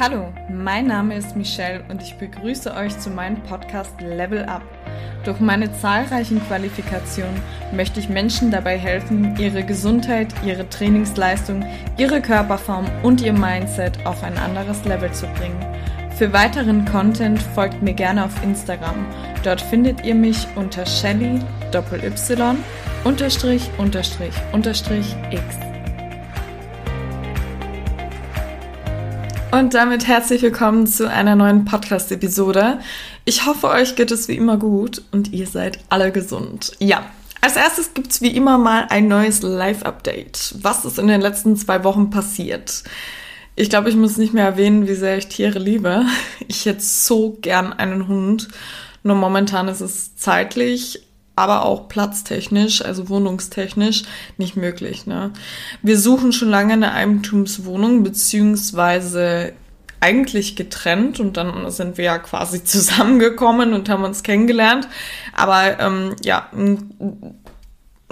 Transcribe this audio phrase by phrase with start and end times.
[0.00, 4.62] Hallo, mein Name ist Michelle und ich begrüße euch zu meinem Podcast Level Up.
[5.22, 7.42] Durch meine zahlreichen Qualifikationen
[7.72, 11.62] möchte ich Menschen dabei helfen, ihre Gesundheit, ihre Trainingsleistung,
[11.98, 15.60] ihre Körperform und ihr Mindset auf ein anderes Level zu bringen.
[16.16, 19.04] Für weiteren Content folgt mir gerne auf Instagram.
[19.44, 21.38] Dort findet ihr mich unter Shelly
[21.70, 22.56] Doppel Y
[23.04, 25.71] unterstrich unterstrich unterstrich X.
[29.52, 32.78] Und damit herzlich willkommen zu einer neuen Podcast-Episode.
[33.26, 36.72] Ich hoffe, euch geht es wie immer gut und ihr seid alle gesund.
[36.78, 37.04] Ja,
[37.42, 40.54] als erstes gibt es wie immer mal ein neues Live-Update.
[40.62, 42.82] Was ist in den letzten zwei Wochen passiert?
[43.54, 46.06] Ich glaube, ich muss nicht mehr erwähnen, wie sehr ich Tiere liebe.
[46.48, 48.48] Ich hätte so gern einen Hund.
[49.02, 54.04] Nur momentan ist es zeitlich aber auch platztechnisch, also wohnungstechnisch,
[54.36, 55.06] nicht möglich.
[55.06, 55.32] Ne?
[55.82, 59.54] Wir suchen schon lange eine Eigentumswohnung, beziehungsweise
[60.00, 64.88] eigentlich getrennt und dann sind wir ja quasi zusammengekommen und haben uns kennengelernt.
[65.32, 66.48] Aber ähm, ja,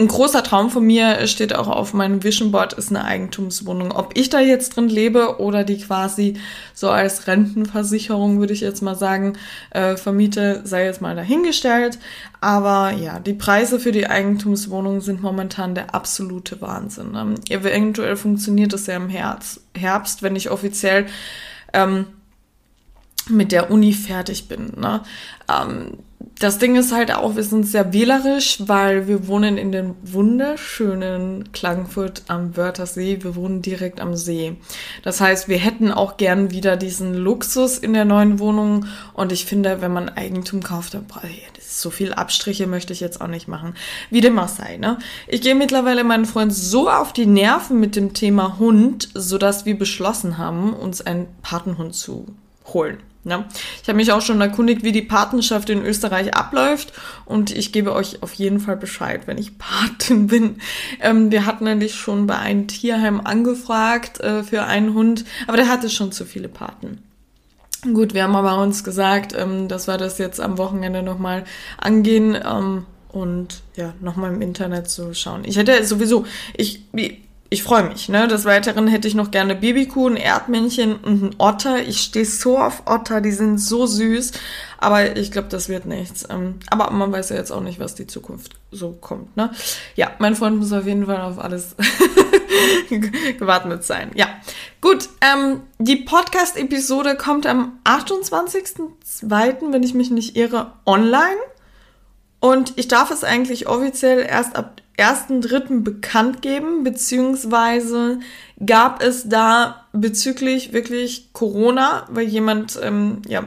[0.00, 3.92] ein großer Traum von mir steht auch auf meinem Vision Board, ist eine Eigentumswohnung.
[3.92, 6.40] Ob ich da jetzt drin lebe oder die quasi
[6.74, 9.34] so als Rentenversicherung, würde ich jetzt mal sagen,
[9.70, 11.98] äh, vermiete, sei jetzt mal dahingestellt.
[12.40, 17.14] Aber ja, die Preise für die Eigentumswohnung sind momentan der absolute Wahnsinn.
[17.14, 21.06] Ähm, eventuell funktioniert das ja im Herbst, Herbst wenn ich offiziell
[21.74, 22.06] ähm,
[23.28, 24.72] mit der Uni fertig bin.
[24.76, 25.02] Ne?
[25.48, 25.98] Ähm,
[26.38, 31.52] das Ding ist halt auch, wir sind sehr wählerisch, weil wir wohnen in dem wunderschönen
[31.52, 33.22] Klagenfurt am Wörthersee.
[33.22, 34.56] Wir wohnen direkt am See.
[35.02, 38.86] Das heißt, wir hätten auch gern wieder diesen Luxus in der neuen Wohnung.
[39.12, 43.00] Und ich finde, wenn man Eigentum kauft, dann brauche ich so viel Abstriche möchte ich
[43.00, 43.74] jetzt auch nicht machen.
[44.10, 44.98] Wie dem auch sei, ne?
[45.28, 49.78] Ich gehe mittlerweile meinen Freund so auf die Nerven mit dem Thema Hund, sodass wir
[49.78, 52.26] beschlossen haben, uns einen Patenhund zu
[52.66, 52.98] holen.
[53.24, 53.44] Ja.
[53.82, 56.94] Ich habe mich auch schon erkundigt, wie die Patenschaft in Österreich abläuft
[57.26, 60.56] und ich gebe euch auf jeden Fall Bescheid, wenn ich Patin bin.
[61.00, 65.68] Ähm, wir hatten nämlich schon bei einem Tierheim angefragt äh, für einen Hund, aber der
[65.68, 67.02] hatte schon zu viele Paten.
[67.94, 71.44] Gut, wir haben aber uns gesagt, ähm, dass wir das jetzt am Wochenende nochmal
[71.78, 75.44] angehen ähm, und ja, nochmal im Internet zu schauen.
[75.44, 76.26] Ich hätte sowieso,
[76.56, 76.82] ich,
[77.52, 78.08] ich freue mich.
[78.08, 78.28] Ne?
[78.28, 81.82] Des Weiteren hätte ich noch gerne Babykuh, ein Erdmännchen und ein Otter.
[81.82, 84.30] Ich stehe so auf Otter, die sind so süß.
[84.78, 86.24] Aber ich glaube, das wird nichts.
[86.30, 89.36] Ähm, aber man weiß ja jetzt auch nicht, was die Zukunft so kommt.
[89.36, 89.50] Ne?
[89.96, 91.74] Ja, mein Freund muss auf jeden Fall auf alles
[93.38, 94.12] gewartet sein.
[94.14, 94.28] Ja,
[94.80, 95.08] gut.
[95.20, 101.36] Ähm, die Podcast-Episode kommt am 28.02., wenn ich mich nicht irre, online.
[102.40, 105.82] Und ich darf es eigentlich offiziell erst ab 1.3.
[105.82, 108.20] bekannt geben, beziehungsweise
[108.64, 113.44] gab es da bezüglich wirklich Corona, weil jemand, ähm, ja,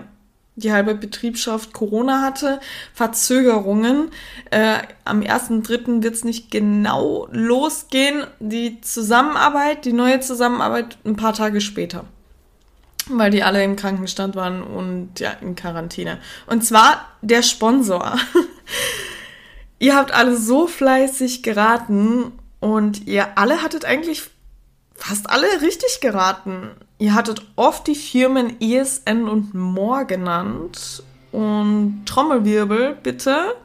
[0.55, 2.59] die halbe Betriebschaft Corona hatte,
[2.93, 4.11] Verzögerungen.
[4.51, 6.03] Äh, am 1.3.
[6.03, 8.25] wird es nicht genau losgehen.
[8.39, 12.05] Die Zusammenarbeit, die neue Zusammenarbeit ein paar Tage später.
[13.09, 16.19] Weil die alle im Krankenstand waren und ja, in Quarantäne.
[16.47, 18.17] Und zwar der Sponsor.
[19.79, 22.31] Ihr habt alle so fleißig geraten
[22.61, 24.23] und ihr alle hattet eigentlich
[24.95, 26.69] fast alle richtig geraten.
[26.97, 31.03] Ihr hattet oft die Firmen ESN und More genannt.
[31.33, 33.55] Und Trommelwirbel, bitte.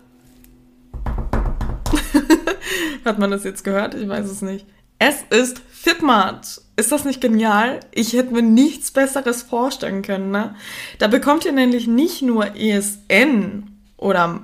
[3.04, 3.94] Hat man das jetzt gehört?
[3.94, 4.66] Ich weiß es nicht.
[4.98, 6.60] Es ist Fitmart.
[6.78, 7.80] Ist das nicht genial?
[7.90, 10.54] Ich hätte mir nichts Besseres vorstellen können, ne?
[11.00, 13.64] Da bekommt ihr nämlich nicht nur ESN
[13.96, 14.42] oder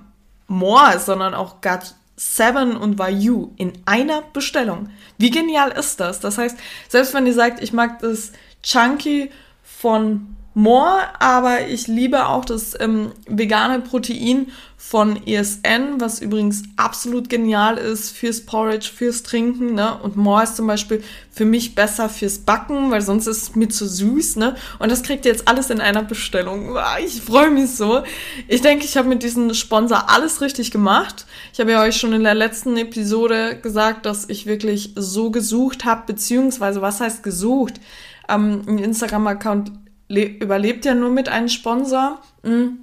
[0.48, 4.88] More, sondern auch Got 7 und Vayu in einer Bestellung.
[5.16, 6.18] Wie genial ist das?
[6.18, 6.58] Das heißt,
[6.88, 8.32] selbst wenn ihr sagt, ich mag das
[8.64, 9.30] Chunky
[9.62, 17.28] von More, aber ich liebe auch das ähm, vegane Protein von ESN, was übrigens absolut
[17.28, 19.98] genial ist fürs Porridge, fürs Trinken, ne?
[20.00, 21.02] Und More ist zum Beispiel
[21.32, 24.54] für mich besser fürs Backen, weil sonst ist es mir zu süß, ne?
[24.78, 26.76] Und das kriegt ihr jetzt alles in einer Bestellung.
[27.04, 28.04] Ich freue mich so.
[28.46, 31.26] Ich denke, ich habe mit diesem Sponsor alles richtig gemacht.
[31.52, 35.84] Ich habe ja euch schon in der letzten Episode gesagt, dass ich wirklich so gesucht
[35.84, 37.80] habe, beziehungsweise was heißt gesucht?
[38.28, 39.72] Ähm, ein Instagram-Account
[40.08, 42.20] überlebt ja nur mit einem Sponsor.
[42.42, 42.78] Hm.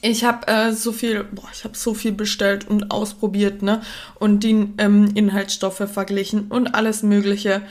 [0.00, 3.82] Ich habe äh, so viel, boah, ich habe so viel bestellt und ausprobiert, ne?
[4.18, 7.62] Und die ähm, Inhaltsstoffe verglichen und alles Mögliche.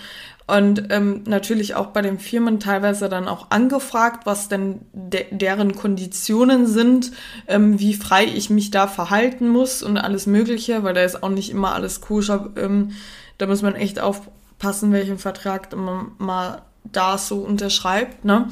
[0.48, 5.76] Und ähm, natürlich auch bei den Firmen teilweise dann auch angefragt, was denn de deren
[5.76, 7.12] Konditionen sind,
[7.48, 11.30] ähm, wie frei ich mich da verhalten muss und alles Mögliche, weil da ist auch
[11.30, 12.50] nicht immer alles koscher.
[12.58, 12.92] Ähm,
[13.38, 18.50] da muss man echt aufpassen, welchen Vertrag man mal da so unterschreibt, ne?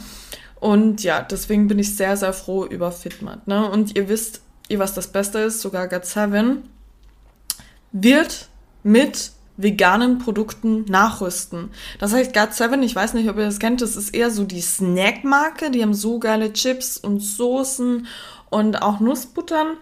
[0.60, 3.70] Und ja, deswegen bin ich sehr, sehr froh über Fitmat, ne?
[3.70, 6.58] Und ihr wisst, ihr was das Beste ist, sogar GOT7
[7.92, 8.48] wird
[8.84, 11.72] mit veganen Produkten nachrüsten.
[12.00, 14.62] Das heißt, GOT7, ich weiß nicht, ob ihr das kennt, das ist eher so die
[14.62, 15.70] Snackmarke.
[15.70, 18.08] Die haben so geile Chips und Soßen
[18.50, 19.78] und auch Nussbuttern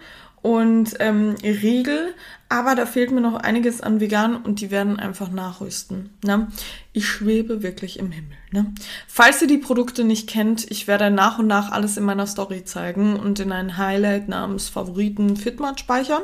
[0.48, 2.14] und ähm, Riegel,
[2.48, 6.08] aber da fehlt mir noch einiges an vegan und die werden einfach nachrüsten.
[6.24, 6.48] Ne?
[6.94, 8.38] Ich schwebe wirklich im Himmel.
[8.50, 8.72] Ne?
[9.06, 12.64] Falls ihr die Produkte nicht kennt, ich werde nach und nach alles in meiner Story
[12.64, 16.22] zeigen und in ein Highlight namens Favoriten Fitmat speichern.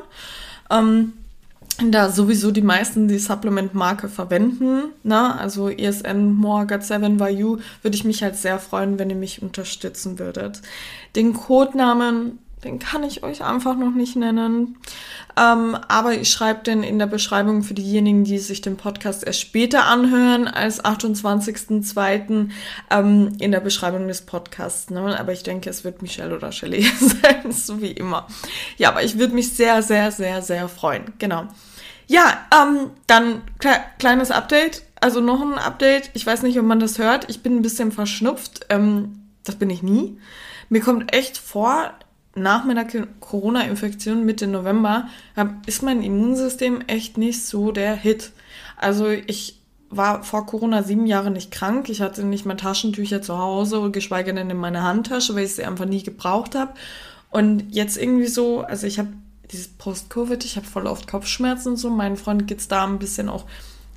[0.70, 1.12] Ähm,
[1.90, 5.38] da sowieso die meisten die Supplement-Marke verwenden, ne?
[5.38, 10.18] also ESN, More, GOT7, Vayu, würde ich mich halt sehr freuen, wenn ihr mich unterstützen
[10.18, 10.62] würdet.
[11.14, 14.78] Den Codenamen den kann ich euch einfach noch nicht nennen.
[15.36, 19.40] Ähm, aber ich schreibe den in der Beschreibung für diejenigen, die sich den Podcast erst
[19.40, 22.50] später anhören, als 28.02.
[22.90, 24.90] Ähm, in der Beschreibung des Podcasts.
[24.90, 25.18] Ne?
[25.18, 28.26] Aber ich denke, es wird Michelle oder Shelley sein, so wie immer.
[28.76, 31.12] Ja, aber ich würde mich sehr, sehr, sehr, sehr freuen.
[31.18, 31.48] Genau.
[32.06, 34.82] Ja, ähm, dann kle kleines Update.
[35.00, 36.10] Also noch ein Update.
[36.14, 37.28] Ich weiß nicht, ob man das hört.
[37.28, 38.66] Ich bin ein bisschen verschnupft.
[38.70, 40.18] Ähm, das bin ich nie.
[40.68, 41.92] Mir kommt echt vor,
[42.34, 42.84] nach meiner
[43.20, 48.32] Corona-Infektion Mitte November hab, ist mein Immunsystem echt nicht so der Hit.
[48.76, 49.60] Also ich
[49.90, 51.88] war vor Corona sieben Jahre nicht krank.
[51.88, 55.64] Ich hatte nicht mal Taschentücher zu Hause, geschweige denn in meiner Handtasche, weil ich sie
[55.64, 56.74] einfach nie gebraucht habe.
[57.30, 59.08] Und jetzt irgendwie so, also ich habe
[59.50, 61.90] dieses Post-Covid, ich habe voll oft Kopfschmerzen und so.
[61.90, 63.44] Mein Freund geht's da ein bisschen auch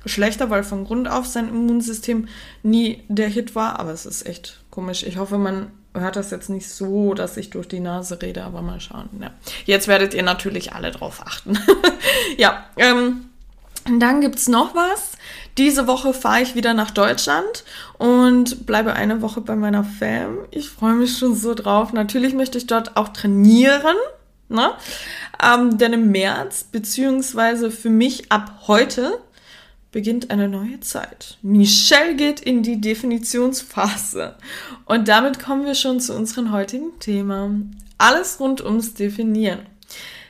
[0.06, 2.28] schlechter, weil von Grund auf sein Immunsystem
[2.62, 3.80] nie der Hit war.
[3.80, 5.02] Aber es ist echt komisch.
[5.02, 8.62] Ich hoffe, man hört das jetzt nicht so, dass ich durch die Nase rede, aber
[8.62, 9.08] mal schauen.
[9.20, 9.30] Ja.
[9.64, 11.58] Jetzt werdet ihr natürlich alle drauf achten.
[12.36, 13.28] ja, ähm,
[13.84, 15.12] dann gibt's noch was.
[15.56, 17.64] Diese Woche fahre ich wieder nach Deutschland
[17.96, 20.38] und bleibe eine Woche bei meiner Fam.
[20.50, 21.92] Ich freue mich schon so drauf.
[21.92, 23.96] Natürlich möchte ich dort auch trainieren.
[24.48, 24.70] Ne?
[25.42, 29.18] Ähm, denn im März, beziehungsweise für mich ab heute,
[29.90, 31.38] beginnt eine neue Zeit.
[31.42, 34.36] Michelle geht in die Definitionsphase.
[34.84, 37.50] Und damit kommen wir schon zu unserem heutigen Thema.
[37.96, 39.60] Alles rund ums Definieren.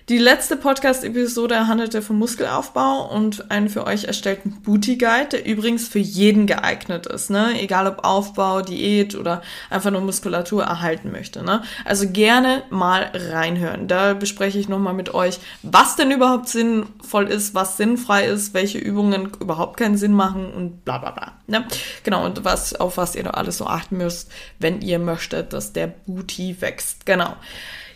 [0.09, 5.87] Die letzte Podcast-Episode handelte vom Muskelaufbau und einen für euch erstellten Booty Guide, der übrigens
[5.87, 7.61] für jeden geeignet ist, ne?
[7.61, 11.63] Egal ob Aufbau, Diät oder einfach nur Muskulatur erhalten möchte, ne?
[11.85, 13.87] Also gerne mal reinhören.
[13.87, 18.79] Da bespreche ich nochmal mit euch, was denn überhaupt sinnvoll ist, was sinnfrei ist, welche
[18.79, 21.33] Übungen überhaupt keinen Sinn machen und bla bla bla.
[21.49, 21.67] Ne?
[22.03, 25.75] Genau, und was, auf was ihr da alles so achten müsst, wenn ihr möchtet, dass
[25.75, 27.05] der Booty wächst.
[27.05, 27.37] Genau.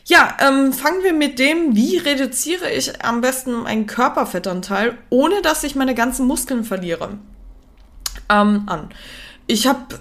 [0.04, 5.62] Ja, ähm, fangen wir mit dem, wie reduziere ich am besten meinen Körperfettanteil, ohne dass
[5.62, 7.18] ich meine ganzen Muskeln verliere,
[8.28, 8.88] ähm, an.
[9.46, 9.98] Ich habe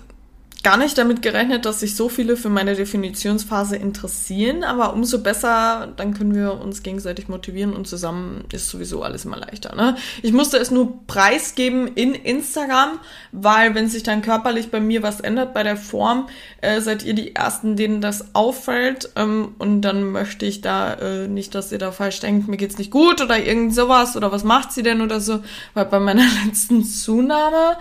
[0.64, 5.92] gar nicht damit gerechnet, dass sich so viele für meine Definitionsphase interessieren, aber umso besser,
[5.98, 9.76] dann können wir uns gegenseitig motivieren und zusammen ist sowieso alles immer leichter.
[9.76, 9.96] Ne?
[10.22, 13.00] Ich musste es nur preisgeben in Instagram,
[13.32, 16.30] weil wenn sich dann körperlich bei mir was ändert bei der Form,
[16.62, 21.28] äh, seid ihr die Ersten, denen das auffällt ähm, und dann möchte ich da äh,
[21.28, 24.44] nicht, dass ihr da falsch denkt, mir geht's nicht gut oder irgend sowas oder was
[24.44, 27.78] macht sie denn oder so, weil bei meiner letzten Zunahme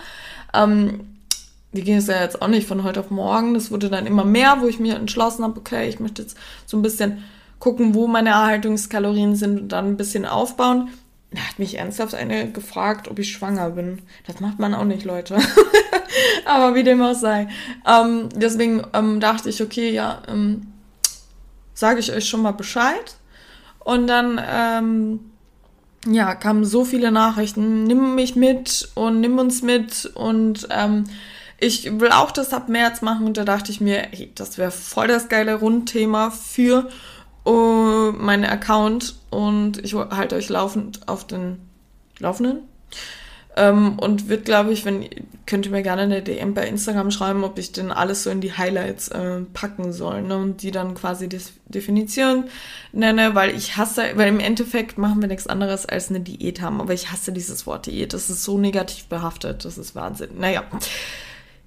[0.55, 1.01] ähm,
[1.73, 3.55] die ging es ja jetzt auch nicht von heute auf morgen.
[3.55, 6.37] Das wurde dann immer mehr, wo ich mir entschlossen habe, okay, ich möchte jetzt
[6.67, 7.23] so ein bisschen
[7.59, 10.89] gucken, wo meine Erhaltungskalorien sind und dann ein bisschen aufbauen.
[11.31, 14.03] Da hat mich ernsthaft eine gefragt, ob ich schwanger bin.
[14.27, 15.39] Das macht man auch nicht, Leute.
[16.45, 17.47] Aber wie dem auch sei.
[17.87, 20.73] Ähm, deswegen ähm, dachte ich, okay, ja, ähm,
[21.75, 23.17] sage ich euch schon mal Bescheid.
[23.79, 25.21] Und dann, ähm,
[26.07, 27.85] ja, kamen so viele Nachrichten.
[27.85, 31.05] Nimm mich mit und nimm uns mit und ähm,
[31.61, 34.71] ich will auch das ab März machen und da dachte ich mir, hey, das wäre
[34.71, 36.89] voll das geile Rundthema für
[37.47, 41.59] uh, meinen Account und ich halte euch laufend auf den
[42.19, 42.61] Laufenden.
[43.57, 45.09] Ähm, und wird, glaube ich, wenn
[45.45, 48.41] könnt ihr mir gerne eine DM bei Instagram schreiben, ob ich denn alles so in
[48.41, 50.37] die Highlights äh, packen soll ne?
[50.37, 52.45] und die dann quasi die Definition
[52.93, 56.81] nenne, weil ich hasse, weil im Endeffekt machen wir nichts anderes als eine Diät haben,
[56.81, 58.15] aber ich hasse dieses Wort Diät.
[58.15, 60.39] Das ist so negativ behaftet, das ist Wahnsinn.
[60.39, 60.63] Naja.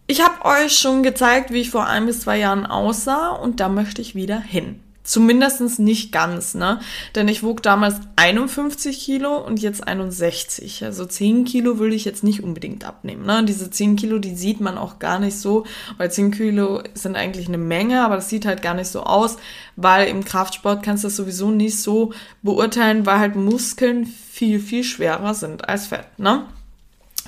[0.05, 3.69] Ich habe euch schon gezeigt, wie ich vor ein bis zwei Jahren aussah und da
[3.69, 4.81] möchte ich wieder hin.
[5.05, 6.79] Zumindest nicht ganz, ne?
[7.15, 10.83] Denn ich wog damals 51 Kilo und jetzt 61.
[10.83, 13.43] Also 10 Kilo würde ich jetzt nicht unbedingt abnehmen, ne?
[13.45, 15.65] Diese 10 Kilo, die sieht man auch gar nicht so,
[15.97, 19.37] weil 10 Kilo sind eigentlich eine Menge, aber das sieht halt gar nicht so aus,
[19.77, 24.83] weil im Kraftsport kannst du das sowieso nicht so beurteilen, weil halt Muskeln viel, viel
[24.85, 26.45] schwerer sind als Fett, ne?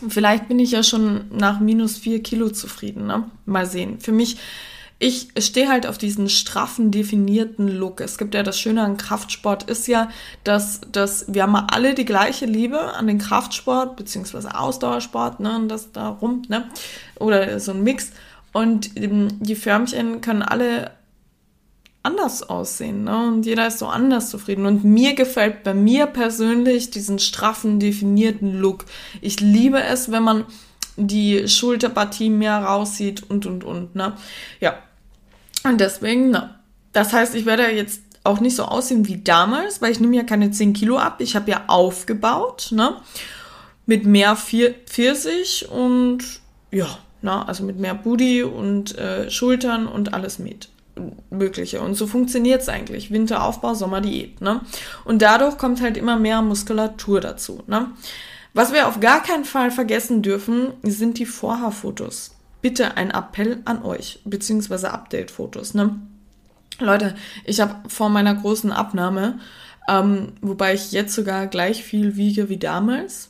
[0.10, 3.08] Vielleicht bin ich ja schon nach minus vier Kilo zufrieden.
[3.08, 3.30] Ne?
[3.46, 4.00] Mal sehen.
[4.00, 4.38] Für mich,
[5.00, 8.02] ich stehe halt auf diesen straffen, definierten Look.
[8.02, 10.10] Es gibt ja das Schöne an Kraftsport ist ja,
[10.44, 15.70] dass, dass wir haben alle die gleiche Liebe an den Kraftsport, beziehungsweise Ausdauersport, ne, und
[15.70, 16.70] das da rum, ne?
[17.20, 18.12] Oder so ein Mix.
[18.54, 20.92] Und die Förmchen können alle
[22.06, 23.04] anders aussehen.
[23.04, 23.28] Ne?
[23.28, 24.66] Und jeder ist so anders zufrieden.
[24.66, 28.86] Und mir gefällt bei mir persönlich diesen straffen, definierten Look.
[29.22, 30.46] Ich liebe es, wenn man
[30.98, 33.96] die Schulterpartie mehr raussieht und, und, und.
[33.96, 34.14] Ne?
[34.60, 34.78] Ja.
[35.64, 36.56] Und deswegen, ne.
[36.94, 40.24] Das heißt, ich werde jetzt auch nicht so aussehen wie damals, weil ich nehme ja
[40.24, 41.18] keine 10 Kilo ab.
[41.20, 42.98] Ich habe ja aufgebaut, ne?
[43.86, 46.24] Mit mehr Pfirsich und
[46.72, 46.88] ja,
[47.22, 47.48] ne?
[47.48, 50.70] also mit mehr Booty und äh, Schultern und alles mit.
[51.30, 51.82] Mögliche.
[51.82, 53.12] Und so funktioniert es eigentlich.
[53.12, 54.42] Winteraufbau, Sommerdiät.
[54.42, 54.62] Ne?
[55.04, 57.64] Und dadurch kommt halt immer mehr Muskulatur dazu.
[57.68, 57.92] Ne?
[58.54, 62.36] Was wir auf gar keinen Fall vergessen dürfen, sind die Vorhaarfotos.
[62.62, 65.74] Bitte ein Appell an euch, beziehungsweise Update-Fotos.
[65.74, 66.00] Ne?
[66.80, 69.40] Leute, ich habe vor meiner großen Abnahme,
[69.90, 73.30] ähm, wobei ich jetzt sogar gleich viel wiege wie damals,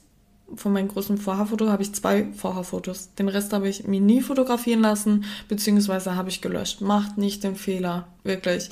[0.56, 3.14] von meinem großen Vorhaarfoto habe ich zwei Vorhaarfotos.
[3.16, 6.82] Den Rest habe ich mir nie fotografieren lassen, beziehungsweise habe ich gelöscht.
[6.82, 8.70] Macht nicht den Fehler, wirklich.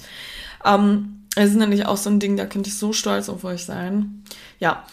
[0.64, 3.66] Ähm, es ist nämlich auch so ein Ding, da könnte ich so stolz auf euch
[3.66, 4.24] sein.
[4.60, 4.86] Ja.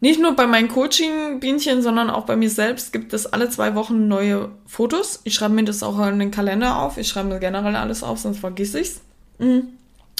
[0.00, 4.06] Nicht nur bei meinen Coaching-Bienchen, sondern auch bei mir selbst gibt es alle zwei Wochen
[4.06, 5.20] neue Fotos.
[5.24, 6.98] Ich schreibe mir das auch in den Kalender auf.
[6.98, 9.00] Ich schreibe mir generell alles auf, sonst vergiss ich's.
[9.38, 9.68] Mhm.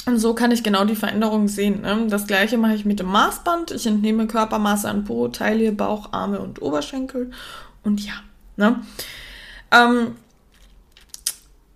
[0.05, 1.81] Und so kann ich genau die Veränderung sehen.
[1.81, 2.05] Ne?
[2.09, 3.71] Das gleiche mache ich mit dem Maßband.
[3.71, 7.31] Ich entnehme Körpermaße an Po, Taille, Bauch, Arme und Oberschenkel.
[7.83, 8.13] Und ja.
[8.55, 8.81] Ne?
[9.71, 10.15] Ähm,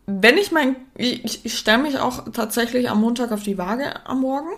[0.05, 4.21] wenn ich mein, ich, ich stelle mich auch tatsächlich am Montag auf die Waage am
[4.21, 4.49] Morgen.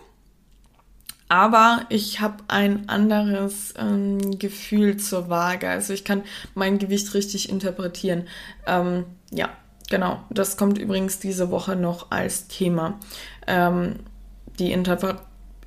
[1.30, 5.70] Aber ich habe ein anderes ähm, Gefühl zur Waage.
[5.70, 6.24] Also ich kann
[6.56, 8.28] mein Gewicht richtig interpretieren.
[8.68, 9.50] Ähm, ja,
[9.92, 12.98] Genau, das kommt übrigens diese Woche noch als Thema.
[13.48, 13.96] Ähm,
[14.60, 15.20] die Interpre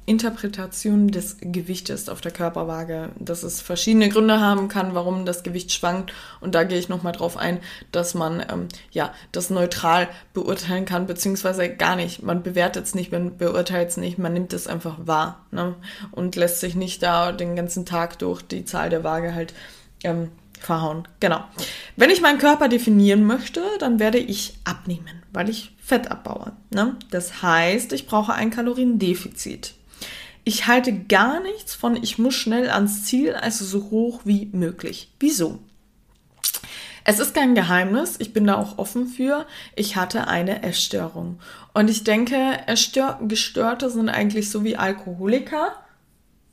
[0.07, 5.73] Interpretation des Gewichtes auf der Körperwaage, dass es verschiedene Gründe haben kann, warum das Gewicht
[5.73, 6.13] schwankt.
[6.41, 7.59] Und da gehe ich nochmal drauf ein,
[7.91, 12.23] dass man ähm, ja das neutral beurteilen kann, beziehungsweise gar nicht.
[12.23, 15.75] Man bewertet es nicht, man beurteilt es nicht, man nimmt es einfach wahr ne?
[16.11, 19.55] und lässt sich nicht da den ganzen Tag durch die Zahl der Waage halt
[20.03, 20.29] ähm,
[20.61, 21.09] verhauen.
[21.21, 21.45] Genau.
[21.97, 26.53] Wenn ich meinen Körper definieren möchte, dann werde ich abnehmen, weil ich Fett abbaue.
[26.71, 26.97] Ne?
[27.11, 29.75] Das heißt, ich brauche ein Kaloriendefizit.
[30.43, 35.13] Ich halte gar nichts von, ich muss schnell ans Ziel, also so hoch wie möglich.
[35.21, 35.61] Wieso?
[37.05, 39.47] Es ist kein Geheimnis, ich bin da auch offen für.
[39.77, 41.39] Ich hatte eine Essstörung.
[41.75, 42.59] Und ich denke,
[43.29, 45.73] Gestörte sind eigentlich so wie Alkoholiker.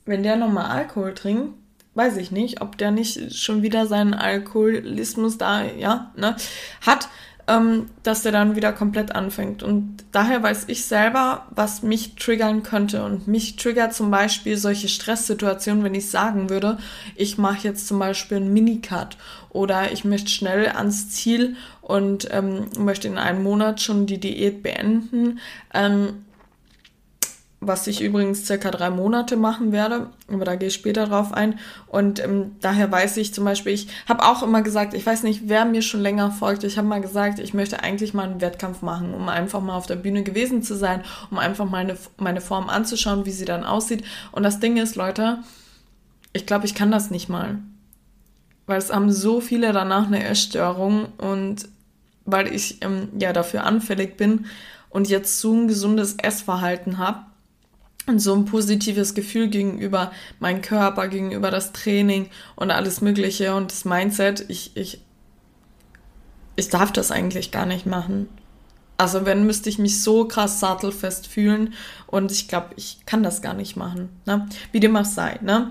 [0.04, 1.54] Wenn der nochmal Alkohol trinkt,
[1.94, 6.36] weiß ich nicht, ob der nicht schon wieder seinen Alkoholismus da, ja, ne,
[6.80, 7.08] hat,
[7.48, 9.62] ähm, dass der dann wieder komplett anfängt.
[9.62, 13.04] Und daher weiß ich selber, was mich triggern könnte.
[13.04, 16.78] Und mich triggert zum Beispiel solche Stresssituationen, wenn ich sagen würde,
[17.16, 19.16] ich mache jetzt zum Beispiel einen Minicut
[19.50, 24.62] oder ich möchte schnell ans Ziel und ähm, möchte in einem Monat schon die Diät
[24.62, 25.40] beenden.
[25.74, 26.24] Ähm,
[27.64, 31.60] was ich übrigens circa drei Monate machen werde, aber da gehe ich später drauf ein.
[31.86, 35.42] Und ähm, daher weiß ich zum Beispiel, ich habe auch immer gesagt, ich weiß nicht,
[35.46, 38.82] wer mir schon länger folgt, ich habe mal gesagt, ich möchte eigentlich mal einen Wettkampf
[38.82, 42.68] machen, um einfach mal auf der Bühne gewesen zu sein, um einfach meine, meine Form
[42.68, 44.04] anzuschauen, wie sie dann aussieht.
[44.32, 45.38] Und das Ding ist, Leute,
[46.32, 47.58] ich glaube, ich kann das nicht mal.
[48.66, 51.68] Weil es haben so viele danach eine Essstörung und
[52.24, 54.46] weil ich ähm, ja dafür anfällig bin
[54.90, 57.20] und jetzt so ein gesundes Essverhalten habe,
[58.06, 63.70] und so ein positives Gefühl gegenüber meinem Körper, gegenüber das Training und alles Mögliche und
[63.70, 64.44] das Mindset.
[64.48, 65.00] Ich, ich,
[66.56, 68.28] ich darf das eigentlich gar nicht machen.
[68.98, 71.74] Also wenn, müsste ich mich so krass sattelfest fühlen
[72.06, 74.10] und ich glaube, ich kann das gar nicht machen.
[74.26, 74.48] Ne?
[74.70, 75.38] Wie dem auch sei.
[75.42, 75.70] Ne?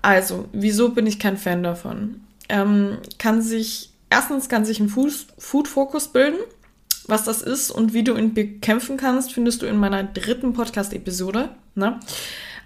[0.00, 2.22] Also, wieso bin ich kein Fan davon?
[2.48, 6.38] Ähm, kann sich, erstens kann sich ein Food-Fokus bilden
[7.08, 11.50] was das ist und wie du ihn bekämpfen kannst, findest du in meiner dritten Podcast-Episode.
[11.74, 11.98] Ne?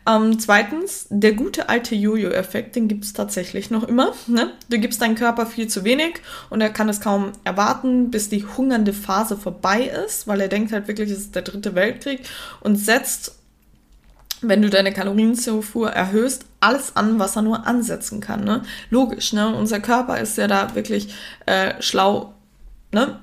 [0.06, 4.12] Ähm, zweitens, der gute alte Jojo-Effekt, den gibt es tatsächlich noch immer.
[4.28, 4.52] Ne?
[4.68, 8.44] Du gibst deinem Körper viel zu wenig und er kann es kaum erwarten, bis die
[8.44, 12.20] hungernde Phase vorbei ist, weil er denkt halt wirklich, es ist der dritte Weltkrieg
[12.60, 13.36] und setzt,
[14.42, 18.44] wenn du deine Kalorienzufuhr erhöhst, alles an, was er nur ansetzen kann.
[18.44, 18.62] Ne?
[18.90, 19.56] Logisch, ne?
[19.56, 21.14] unser Körper ist ja da wirklich
[21.46, 22.34] äh, schlau.
[22.92, 23.18] Ne?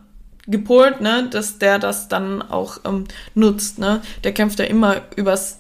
[0.48, 4.02] Gepolt, ne, dass der das dann auch ähm, nutzt, ne.
[4.24, 5.60] Der kämpft ja immer übers,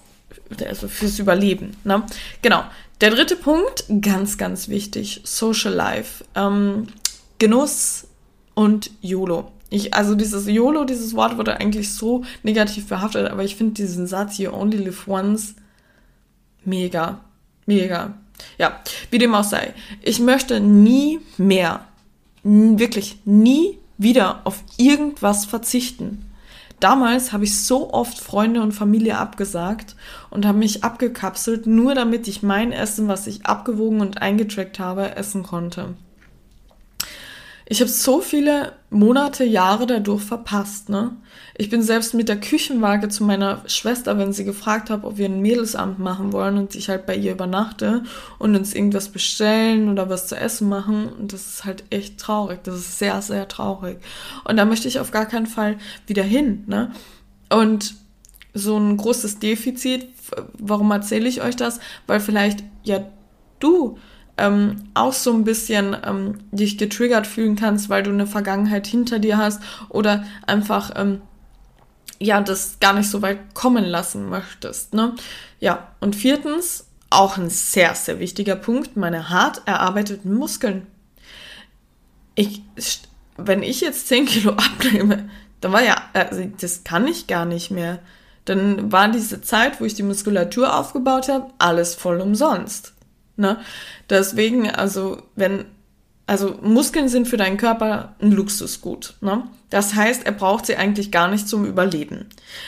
[0.67, 2.03] also fürs Überleben, ne.
[2.41, 2.63] Genau.
[3.01, 6.23] Der dritte Punkt, ganz, ganz wichtig, Social Life.
[6.35, 6.87] Ähm,
[7.39, 8.07] Genuss
[8.53, 9.51] und YOLO.
[9.69, 14.07] Ich, also dieses YOLO, dieses Wort wurde eigentlich so negativ behaftet, aber ich finde diesen
[14.07, 15.55] Satz, you only live once,
[16.63, 17.21] mega,
[17.65, 18.13] mega.
[18.57, 19.73] Ja, wie dem auch sei.
[20.01, 21.87] Ich möchte nie mehr,
[22.43, 26.29] wirklich nie wieder auf irgendwas verzichten.
[26.79, 29.95] Damals habe ich so oft Freunde und Familie abgesagt
[30.29, 35.15] und habe mich abgekapselt, nur damit ich mein Essen, was ich abgewogen und eingetrackt habe,
[35.15, 35.93] essen konnte.
[37.65, 41.15] Ich habe so viele Monate, Jahre dadurch verpasst, ne?
[41.55, 45.27] Ich bin selbst mit der Küchenwaage zu meiner Schwester, wenn sie gefragt hat, ob wir
[45.27, 48.03] ein Mädelsamt machen wollen und ich halt bei ihr übernachte
[48.39, 51.07] und uns irgendwas bestellen oder was zu essen machen.
[51.07, 52.63] Und das ist halt echt traurig.
[52.63, 53.99] Das ist sehr, sehr traurig.
[54.45, 55.77] Und da möchte ich auf gar keinen Fall
[56.07, 56.91] wieder hin, ne?
[57.49, 57.95] Und
[58.53, 60.07] so ein großes Defizit,
[60.57, 61.79] warum erzähle ich euch das?
[62.07, 63.05] Weil vielleicht ja
[63.59, 63.97] du
[64.37, 69.19] ähm, auch so ein bisschen ähm, dich getriggert fühlen kannst, weil du eine Vergangenheit hinter
[69.19, 71.21] dir hast oder einfach ähm,
[72.19, 74.93] ja das gar nicht so weit kommen lassen möchtest.
[74.93, 75.13] Ne?
[75.59, 80.87] Ja, und viertens, auch ein sehr, sehr wichtiger Punkt, meine hart erarbeiteten Muskeln.
[82.35, 82.63] Ich,
[83.37, 85.29] wenn ich jetzt 10 Kilo abnehme,
[85.61, 87.99] dann war ja, also das kann ich gar nicht mehr.
[88.45, 92.92] Dann war diese Zeit, wo ich die Muskulatur aufgebaut habe, alles voll umsonst.
[93.35, 93.59] Ne?
[94.09, 95.65] Deswegen, also, wenn,
[96.27, 99.15] also Muskeln sind für deinen Körper ein Luxusgut.
[99.21, 99.43] Ne?
[99.69, 102.27] Das heißt, er braucht sie eigentlich gar nicht zum Überleben.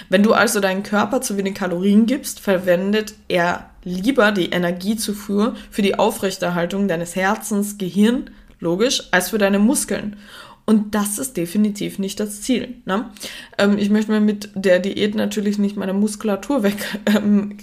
[0.10, 5.84] Wenn du also deinem Körper zu wenig Kalorien gibst, verwendet er lieber die Energiezufuhr für
[5.84, 10.18] die Aufrechterhaltung deines Herzens, Gehirn, logisch, als für deine Muskeln.
[10.66, 12.76] Und das ist definitiv nicht das Ziel.
[12.86, 13.12] Ne?
[13.58, 17.58] Ähm, ich möchte mir mit der Diät natürlich nicht meine Muskulatur weg ähm,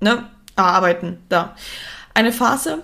[0.00, 1.18] ne, erarbeiten.
[1.28, 1.56] Da.
[2.14, 2.82] Eine Phase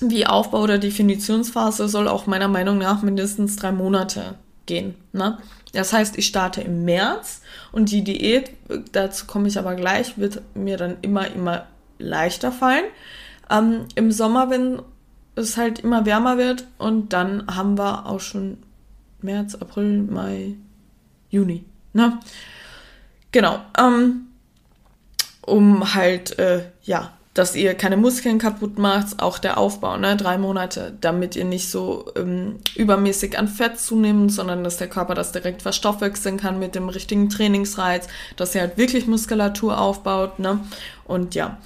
[0.00, 4.34] wie Aufbau- oder Definitionsphase soll auch meiner Meinung nach mindestens drei Monate
[4.66, 4.94] gehen.
[5.12, 5.38] Ne?
[5.72, 7.40] Das heißt, ich starte im März
[7.70, 8.50] und die Diät,
[8.92, 11.66] dazu komme ich aber gleich, wird mir dann immer, immer
[11.98, 12.84] leichter fallen.
[13.50, 14.82] Ähm, Im Sommer, wenn
[15.34, 18.58] es halt immer wärmer wird und dann haben wir auch schon
[19.22, 20.56] März, April, Mai,
[21.30, 21.64] Juni.
[21.92, 22.18] Ne?
[23.30, 23.60] Genau.
[23.78, 24.26] Ähm,
[25.42, 30.36] um halt, äh, ja, dass ihr keine Muskeln kaputt macht, auch der Aufbau, ne, drei
[30.36, 35.32] Monate, damit ihr nicht so ähm, übermäßig an Fett zunehmt, sondern dass der Körper das
[35.32, 40.60] direkt verstoffwechseln kann mit dem richtigen Trainingsreiz, dass ihr halt wirklich Muskulatur aufbaut, ne,
[41.04, 41.58] und ja.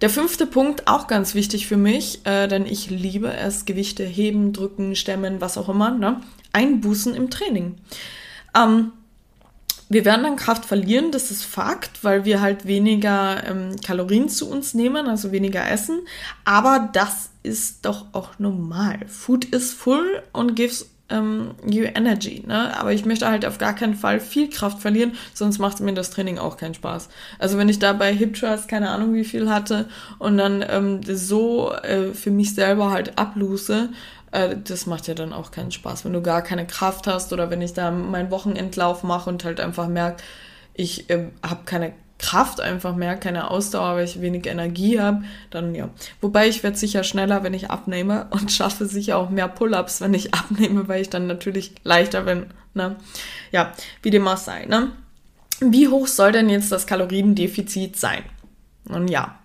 [0.00, 4.52] Der fünfte Punkt, auch ganz wichtig für mich, äh, denn ich liebe es, Gewichte heben,
[4.52, 6.20] drücken, stemmen, was auch immer, ne,
[6.52, 7.76] Einbußen im Training.
[8.56, 8.92] Ähm,
[9.92, 14.48] wir werden dann Kraft verlieren, das ist Fakt, weil wir halt weniger ähm, Kalorien zu
[14.48, 16.00] uns nehmen, also weniger essen.
[16.44, 19.00] Aber das ist doch auch normal.
[19.08, 22.42] Food is full und gives ähm, you energy.
[22.46, 22.76] Ne?
[22.78, 26.10] Aber ich möchte halt auf gar keinen Fall viel Kraft verlieren, sonst macht mir das
[26.10, 27.08] Training auch keinen Spaß.
[27.38, 31.00] Also wenn ich da bei Hip Trust keine Ahnung wie viel hatte und dann ähm,
[31.02, 33.90] so äh, für mich selber halt abluse,
[34.32, 37.50] äh, das macht ja dann auch keinen Spaß, wenn du gar keine Kraft hast oder
[37.50, 40.22] wenn ich da meinen Wochenendlauf mache und halt einfach merke,
[40.74, 45.74] ich äh, habe keine Kraft einfach mehr, keine Ausdauer, weil ich wenig Energie habe, dann
[45.74, 45.90] ja.
[46.20, 50.14] Wobei ich werde sicher schneller, wenn ich abnehme und schaffe sicher auch mehr Pull-ups, wenn
[50.14, 52.46] ich abnehme, weil ich dann natürlich leichter bin.
[52.74, 52.96] Ne?
[53.50, 54.64] Ja, wie dem auch sei.
[54.64, 54.92] Ne?
[55.60, 58.22] Wie hoch soll denn jetzt das Kaloriendefizit sein?
[58.88, 59.38] Nun ja,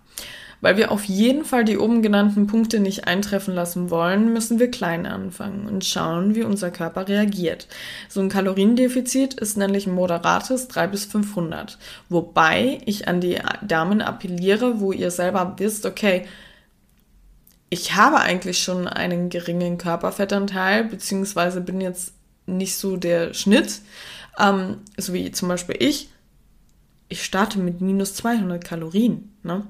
[0.61, 4.71] weil wir auf jeden Fall die oben genannten Punkte nicht eintreffen lassen wollen, müssen wir
[4.71, 7.67] klein anfangen und schauen, wie unser Körper reagiert.
[8.09, 11.77] So ein Kaloriendefizit ist nämlich ein moderates 3 bis 500.
[12.09, 16.25] Wobei ich an die Damen appelliere, wo ihr selber wisst, okay,
[17.69, 22.13] ich habe eigentlich schon einen geringen Körperfettanteil, beziehungsweise bin jetzt
[22.45, 23.81] nicht so der Schnitt,
[24.39, 26.09] ähm, so wie zum Beispiel ich.
[27.09, 29.31] Ich starte mit minus 200 Kalorien.
[29.43, 29.65] Ne?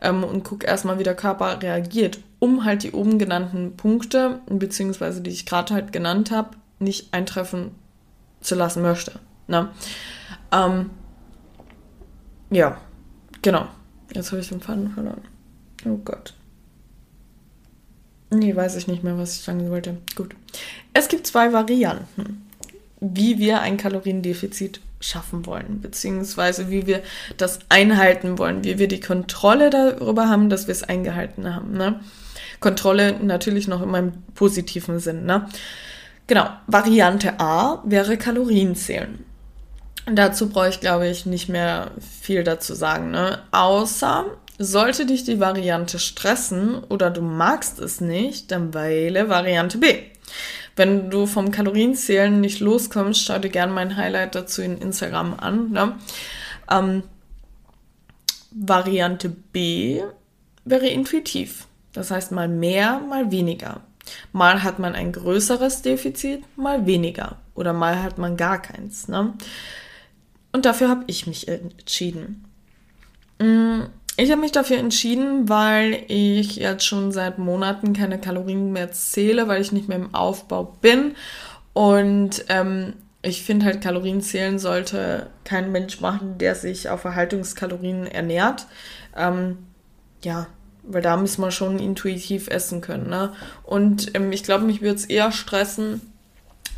[0.00, 5.20] Ähm, und gucke erstmal, wie der Körper reagiert, um halt die oben genannten Punkte, beziehungsweise
[5.20, 7.70] die ich gerade halt genannt habe, nicht eintreffen
[8.40, 9.12] zu lassen möchte.
[9.46, 9.68] Ne?
[10.50, 10.90] Ähm,
[12.50, 12.80] ja,
[13.40, 13.68] genau.
[14.12, 15.22] Jetzt habe ich den Faden verloren.
[15.86, 16.34] Oh Gott.
[18.30, 19.98] Nee, weiß ich nicht mehr, was ich sagen wollte.
[20.16, 20.34] Gut.
[20.94, 22.46] Es gibt zwei Varianten,
[23.00, 27.02] wie wir ein Kaloriendefizit schaffen wollen, beziehungsweise wie wir
[27.36, 31.72] das einhalten wollen, wie wir die Kontrolle darüber haben, dass wir es eingehalten haben.
[31.72, 32.00] Ne?
[32.60, 35.26] Kontrolle natürlich noch in meinem positiven Sinn.
[35.26, 35.48] Ne?
[36.26, 39.24] Genau, Variante A wäre Kalorien zählen.
[40.06, 43.10] Dazu brauche ich, glaube ich, nicht mehr viel dazu sagen.
[43.10, 43.40] Ne?
[43.52, 44.26] Außer
[44.58, 49.98] Sollte dich die Variante stressen oder du magst es nicht, dann wähle Variante B.
[50.76, 55.70] Wenn du vom Kalorienzählen nicht loskommst, schau dir gerne mein Highlight dazu in Instagram an.
[55.70, 55.98] Ne?
[56.70, 57.02] Ähm,
[58.50, 60.02] Variante B
[60.64, 61.66] wäre intuitiv.
[61.92, 63.80] Das heißt mal mehr, mal weniger.
[64.32, 67.36] Mal hat man ein größeres Defizit, mal weniger.
[67.54, 69.08] Oder mal hat man gar keins.
[69.08, 69.34] Ne?
[70.52, 72.44] Und dafür habe ich mich entschieden.
[73.38, 73.82] Mm,
[74.16, 79.48] ich habe mich dafür entschieden, weil ich jetzt schon seit Monaten keine Kalorien mehr zähle,
[79.48, 81.14] weil ich nicht mehr im Aufbau bin.
[81.72, 88.06] Und ähm, ich finde halt, Kalorien zählen sollte kein Mensch machen, der sich auf Erhaltungskalorien
[88.06, 88.66] ernährt.
[89.16, 89.58] Ähm,
[90.22, 90.46] ja,
[90.82, 93.08] weil da muss man schon intuitiv essen können.
[93.08, 93.32] Ne?
[93.62, 96.02] Und ähm, ich glaube, mich würde es eher stressen,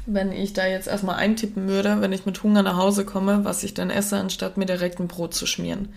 [0.06, 3.64] wenn ich da jetzt erstmal eintippen würde, wenn ich mit Hunger nach Hause komme, was
[3.64, 5.88] ich dann esse, anstatt mir direkt ein Brot zu schmieren.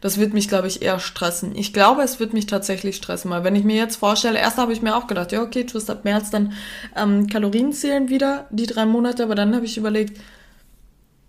[0.00, 1.54] Das wird mich, glaube ich, eher stressen.
[1.54, 4.72] Ich glaube, es wird mich tatsächlich stressen, weil wenn ich mir jetzt vorstelle, erst habe
[4.72, 6.52] ich mir auch gedacht, ja, okay, tust ab März dann
[6.96, 10.18] ähm, Kalorien zählen wieder, die drei Monate, aber dann habe ich überlegt,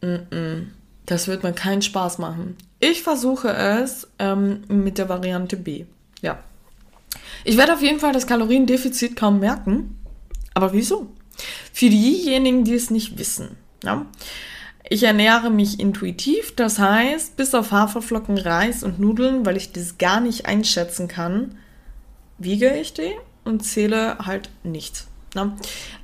[0.01, 0.63] mm -mm,
[1.05, 2.55] das wird mir keinen Spaß machen.
[2.79, 5.85] Ich versuche es ähm, mit der Variante B.
[6.21, 6.39] Ja.
[7.43, 9.99] Ich werde auf jeden Fall das Kaloriendefizit kaum merken.
[10.53, 11.11] Aber wieso?
[11.73, 13.57] Für diejenigen, die es nicht wissen.
[13.83, 14.05] Ja?
[14.91, 19.97] Ich ernähre mich intuitiv, das heißt, bis auf Haferflocken, Reis und Nudeln, weil ich das
[19.97, 21.57] gar nicht einschätzen kann,
[22.37, 23.13] wiege ich die
[23.45, 25.07] und zähle halt nichts.
[25.33, 25.55] Ne?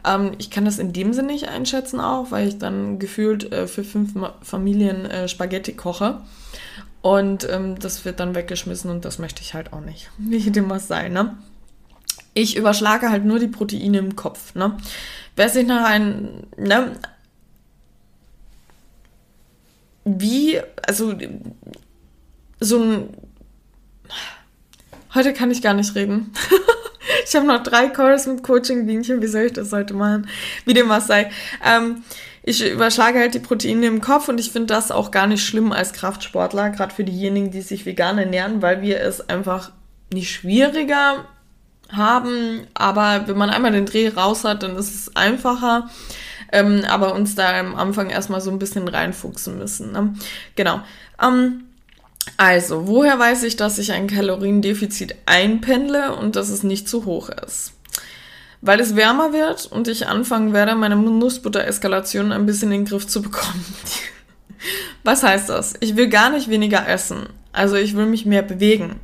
[0.06, 3.68] Ähm, ich kann das in dem Sinne nicht einschätzen auch, weil ich dann gefühlt äh,
[3.68, 6.22] für fünf Familien äh, Spaghetti koche.
[7.02, 10.10] Und ähm, das wird dann weggeschmissen und das möchte ich halt auch nicht.
[10.18, 11.36] Wie dem was sein, ne?
[12.34, 14.78] Ich überschlage halt nur die Proteine im Kopf, ne?
[15.36, 16.94] Wer sich nach einem, ne,
[20.08, 21.14] wie, also
[22.60, 23.10] so ein.
[25.14, 26.32] Heute kann ich gar nicht reden.
[27.26, 29.22] ich habe noch drei Calls mit Coaching-Bienchen.
[29.22, 30.28] Wie soll ich das heute machen?
[30.66, 31.32] Wie dem was sei.
[31.66, 32.04] Ähm,
[32.44, 35.74] ich überschlage halt die Proteine im Kopf und ich finde das auch gar nicht schlimm
[35.74, 39.72] als Kraftsportler, gerade für diejenigen, die sich vegan ernähren, weil wir es einfach
[40.14, 41.26] nicht schwieriger
[41.92, 42.68] haben.
[42.74, 45.90] Aber wenn man einmal den Dreh raus hat, dann ist es einfacher
[46.52, 49.92] ähm, aber uns da am Anfang erstmal so ein bisschen reinfuchsen müssen.
[49.92, 50.14] Ne?
[50.56, 50.82] Genau.
[51.22, 51.66] Ähm,
[52.36, 57.30] also, woher weiß ich, dass ich ein Kaloriendefizit einpendle und dass es nicht zu hoch
[57.30, 57.74] ist?
[58.62, 63.08] Weil es wärmer wird und ich anfangen werde, meine Nussbutter-Eskalation ein bisschen in den Griff
[63.08, 63.64] zu bekommen.
[65.04, 65.76] Was heißt das?
[65.80, 67.28] Ich will gar nicht weniger essen.
[67.54, 69.00] Also ich will mich mehr bewegen.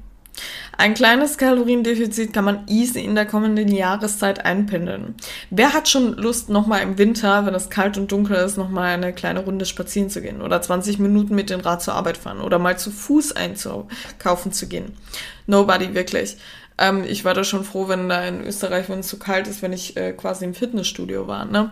[0.75, 5.15] Ein kleines Kaloriendefizit kann man easy in der kommenden Jahreszeit einpendeln.
[5.51, 9.13] Wer hat schon Lust, nochmal im Winter, wenn es kalt und dunkel ist, nochmal eine
[9.13, 12.57] kleine Runde spazieren zu gehen oder 20 Minuten mit dem Rad zur Arbeit fahren oder
[12.57, 14.97] mal zu Fuß einkaufen zu gehen?
[15.45, 16.37] Nobody wirklich.
[16.77, 19.61] Ähm, ich war da schon froh, wenn da in Österreich, wenn es zu kalt ist,
[19.61, 21.71] wenn ich äh, quasi im Fitnessstudio war, ne?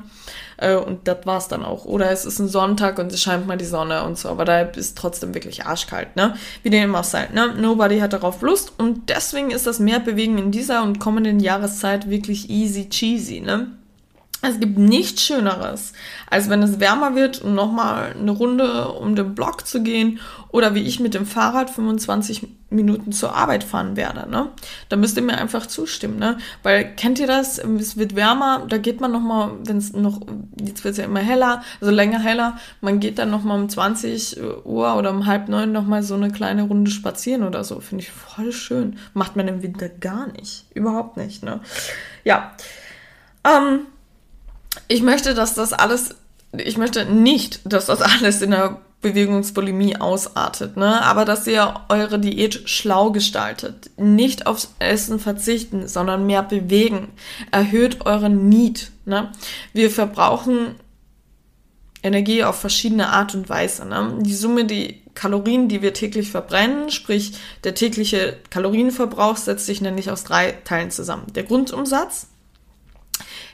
[0.57, 1.85] Äh, und das war's dann auch.
[1.85, 4.61] Oder es ist ein Sonntag und es scheint mal die Sonne und so, aber da
[4.61, 6.35] ist trotzdem wirklich arschkalt, ne?
[6.63, 7.53] Wie dem auch sei, ne?
[7.57, 12.49] Nobody hat darauf Lust und deswegen ist das Mehrbewegen in dieser und kommenden Jahreszeit wirklich
[12.49, 13.67] easy cheesy, ne?
[14.43, 15.93] Es gibt nichts Schöneres,
[16.27, 20.73] als wenn es wärmer wird, um nochmal eine Runde um den Block zu gehen oder
[20.73, 24.29] wie ich mit dem Fahrrad 25 Minuten zur Arbeit fahren werde.
[24.29, 24.49] Ne?
[24.89, 26.17] Da müsst ihr mir einfach zustimmen.
[26.17, 26.37] Ne?
[26.63, 27.59] Weil kennt ihr das?
[27.59, 30.21] Es wird wärmer, da geht man nochmal, wenn es noch,
[30.59, 34.41] jetzt wird es ja immer heller, also länger heller, man geht dann nochmal um 20
[34.63, 37.79] Uhr oder um halb neun nochmal so eine kleine Runde spazieren oder so.
[37.79, 38.97] Finde ich voll schön.
[39.13, 40.65] Macht man im Winter gar nicht.
[40.73, 41.43] Überhaupt nicht.
[41.43, 41.59] Ne?
[42.23, 42.53] Ja.
[43.43, 43.81] Ähm,
[44.87, 46.15] ich möchte, dass das alles,
[46.57, 51.01] ich möchte nicht, dass das alles in der Bewegungsbulimie ausartet, ne?
[51.03, 53.89] Aber dass ihr eure Diät schlau gestaltet.
[53.97, 57.09] Nicht aufs Essen verzichten, sondern mehr bewegen.
[57.49, 59.31] Erhöht euren Need, ne?
[59.73, 60.75] Wir verbrauchen
[62.03, 64.19] Energie auf verschiedene Art und Weise, ne?
[64.21, 70.11] Die Summe, die Kalorien, die wir täglich verbrennen, sprich der tägliche Kalorienverbrauch setzt sich nämlich
[70.11, 71.25] aus drei Teilen zusammen.
[71.33, 72.27] Der Grundumsatz,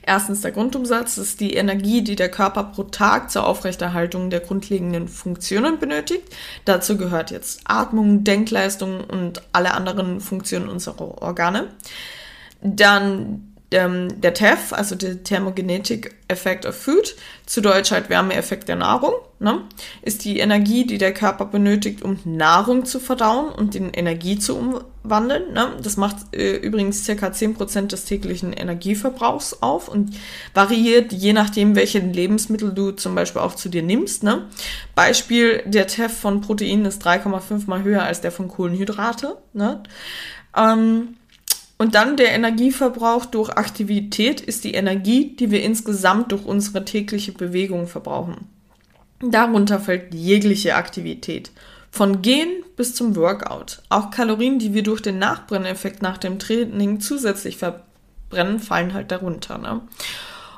[0.08, 5.10] Erstens der Grundumsatz ist die Energie, die der Körper pro Tag zur Aufrechterhaltung der grundlegenden
[5.10, 6.24] Funktionen benötigt.
[6.63, 11.67] Dazu gehört jetzt Atmung, Denkleistung und alle anderen Funktionen unserer Organe.
[12.62, 18.77] Dann ähm, der TEF, also der Thermogenetic Effect of Food, zu Deutsch halt Wärmeeffekt der
[18.77, 19.62] Nahrung, ne,
[20.01, 24.58] ist die Energie, die der Körper benötigt, um Nahrung zu verdauen und in Energie zu
[24.58, 25.51] umwandeln.
[25.53, 25.73] Ne.
[25.84, 30.15] Das macht äh, übrigens circa 10% des täglichen Energieverbrauchs auf und
[30.53, 34.23] variiert je nachdem, welche Lebensmittel du zum Beispiel auch zu dir nimmst.
[34.23, 34.45] Ne.
[34.95, 39.38] Beispiel, der TEF von Proteinen ist 3,5 mal höher als der von Kohlenhydrate.
[39.51, 39.84] Ne.
[40.56, 41.17] Ähm,
[41.77, 47.31] und dann der Energieverbrauch durch Aktivität ist die Energie, die wir insgesamt durch unsere tägliche
[47.31, 48.47] Bewegung verbrauchen.
[49.19, 51.51] Darunter fällt jegliche Aktivität.
[51.91, 53.81] Von Gehen bis zum Workout.
[53.89, 59.57] Auch Kalorien, die wir durch den Nachbrenneffekt nach dem Training zusätzlich verbrennen, fallen halt darunter.
[59.57, 59.81] Ne?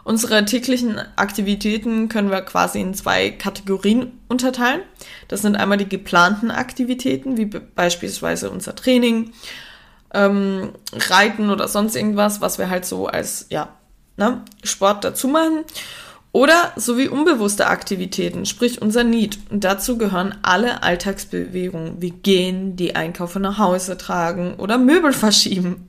[0.03, 4.81] Unsere täglichen Aktivitäten können wir quasi in zwei Kategorien unterteilen.
[5.27, 9.31] Das sind einmal die geplanten Aktivitäten, wie beispielsweise unser Training,
[10.13, 13.69] ähm, Reiten oder sonst irgendwas, was wir halt so als ja,
[14.17, 15.65] ne, Sport dazu machen.
[16.31, 19.39] Oder sowie unbewusste Aktivitäten, sprich unser Need.
[19.49, 25.87] Und dazu gehören alle Alltagsbewegungen wie gehen, die Einkäufe nach Hause tragen oder Möbel verschieben.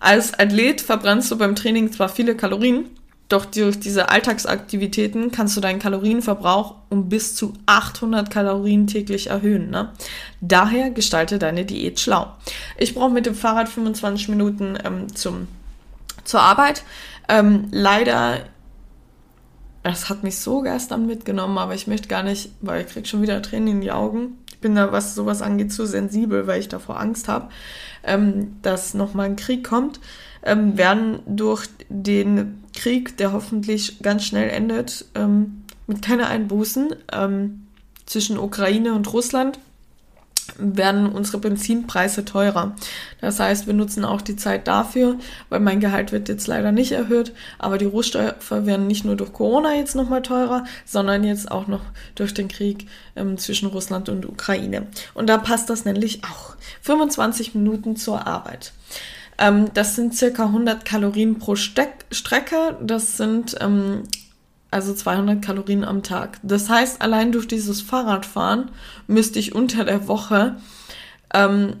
[0.00, 2.86] Als Athlet verbrennst du beim Training zwar viele Kalorien,
[3.28, 9.70] doch durch diese Alltagsaktivitäten kannst du deinen Kalorienverbrauch um bis zu 800 Kalorien täglich erhöhen.
[9.70, 9.92] Ne?
[10.40, 12.32] Daher gestalte deine Diät schlau.
[12.78, 15.48] Ich brauche mit dem Fahrrad 25 Minuten ähm, zum,
[16.22, 16.84] zur Arbeit.
[17.28, 18.44] Ähm, leider,
[19.82, 23.22] das hat mich so gestern mitgenommen, aber ich möchte gar nicht, weil ich krieg schon
[23.22, 24.38] wieder Tränen in die Augen.
[24.50, 27.48] Ich bin da, was sowas angeht, zu sensibel, weil ich davor Angst habe,
[28.04, 29.98] ähm, dass nochmal ein Krieg kommt
[30.46, 37.66] ähm, werden durch den Krieg, der hoffentlich ganz schnell endet, ähm, mit keine Einbußen ähm,
[38.06, 39.58] zwischen Ukraine und Russland,
[40.58, 42.74] werden unsere Benzinpreise teurer.
[43.20, 45.16] Das heißt, wir nutzen auch die Zeit dafür,
[45.48, 49.32] weil mein Gehalt wird jetzt leider nicht erhöht, aber die Rohstoffe werden nicht nur durch
[49.32, 51.82] Corona jetzt nochmal teurer, sondern jetzt auch noch
[52.14, 52.86] durch den Krieg
[53.16, 54.86] ähm, zwischen Russland und Ukraine.
[55.14, 56.56] Und da passt das nämlich auch.
[56.82, 58.72] 25 Minuten zur Arbeit.
[59.38, 62.76] Ähm, das sind circa 100 Kalorien pro Steck Strecke.
[62.80, 64.04] Das sind ähm,
[64.70, 66.38] also 200 Kalorien am Tag.
[66.42, 68.70] Das heißt, allein durch dieses Fahrradfahren
[69.06, 70.56] müsste ich unter der Woche
[71.32, 71.76] ähm,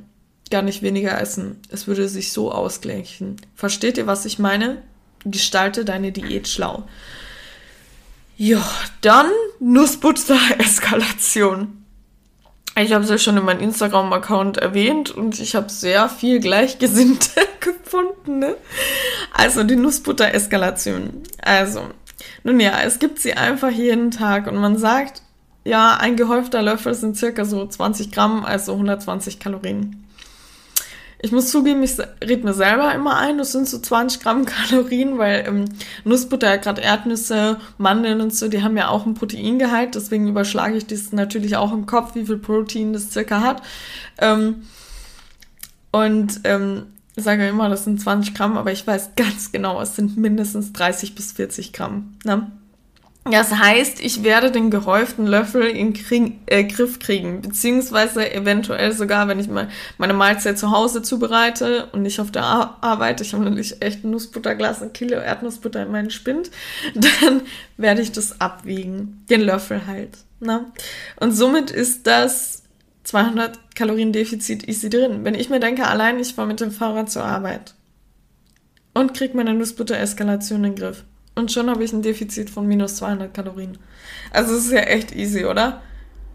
[0.50, 1.58] gar nicht weniger essen.
[1.68, 3.36] Es würde sich so ausgleichen.
[3.54, 4.78] Versteht ihr, was ich meine?
[5.24, 6.84] Gestalte deine Diät schlau.
[8.36, 8.64] Ja,
[9.00, 11.84] dann Nussbutter-Eskalation.
[12.78, 17.30] Ich habe es ja schon in meinem Instagram-Account erwähnt und ich habe sehr viel Gleichgesinnte
[17.60, 18.38] gefunden.
[18.38, 18.56] Ne?
[19.32, 21.22] Also die Nussbutter-Eskalation.
[21.40, 21.82] Also,
[22.44, 25.22] nun ja, es gibt sie einfach jeden Tag und man sagt,
[25.64, 30.05] ja, ein gehäufter Löffel sind circa so 20 Gramm, also 120 Kalorien.
[31.18, 35.18] Ich muss zugeben, ich rede mir selber immer ein, das sind so 20 Gramm Kalorien,
[35.18, 35.64] weil ähm,
[36.04, 40.86] Nussbutter, gerade Erdnüsse, Mandeln und so, die haben ja auch ein Proteingehalt, deswegen überschlage ich
[40.86, 43.62] das natürlich auch im Kopf, wie viel Protein das circa hat.
[44.18, 44.66] Ähm,
[45.90, 49.96] und ähm, ich sage immer, das sind 20 Gramm, aber ich weiß ganz genau, es
[49.96, 52.18] sind mindestens 30 bis 40 Gramm.
[52.24, 52.50] Ne?
[53.30, 59.26] Das heißt, ich werde den gehäuften Löffel in Krieg, äh, Griff kriegen, beziehungsweise eventuell sogar,
[59.26, 63.32] wenn ich mal meine Mahlzeit zu Hause zubereite und nicht auf der Ar Arbeit, ich
[63.32, 66.50] habe nämlich echt Nussbutterglas, ein Kilo Erdnussbutter in meinen Spind,
[66.94, 67.42] dann
[67.76, 70.18] werde ich das abwiegen, den Löffel halt.
[70.38, 70.66] Ne?
[71.18, 72.62] Und somit ist das
[73.04, 75.24] 200 Kalorien Defizit easy drin.
[75.24, 77.74] Wenn ich mir denke, allein ich fahre mit dem Fahrrad zur Arbeit
[78.94, 81.04] und krieg meine Nussbutter-Eskalation in den Griff
[81.36, 83.78] und schon habe ich ein Defizit von minus 200 Kalorien.
[84.32, 85.82] Also es ist ja echt easy, oder?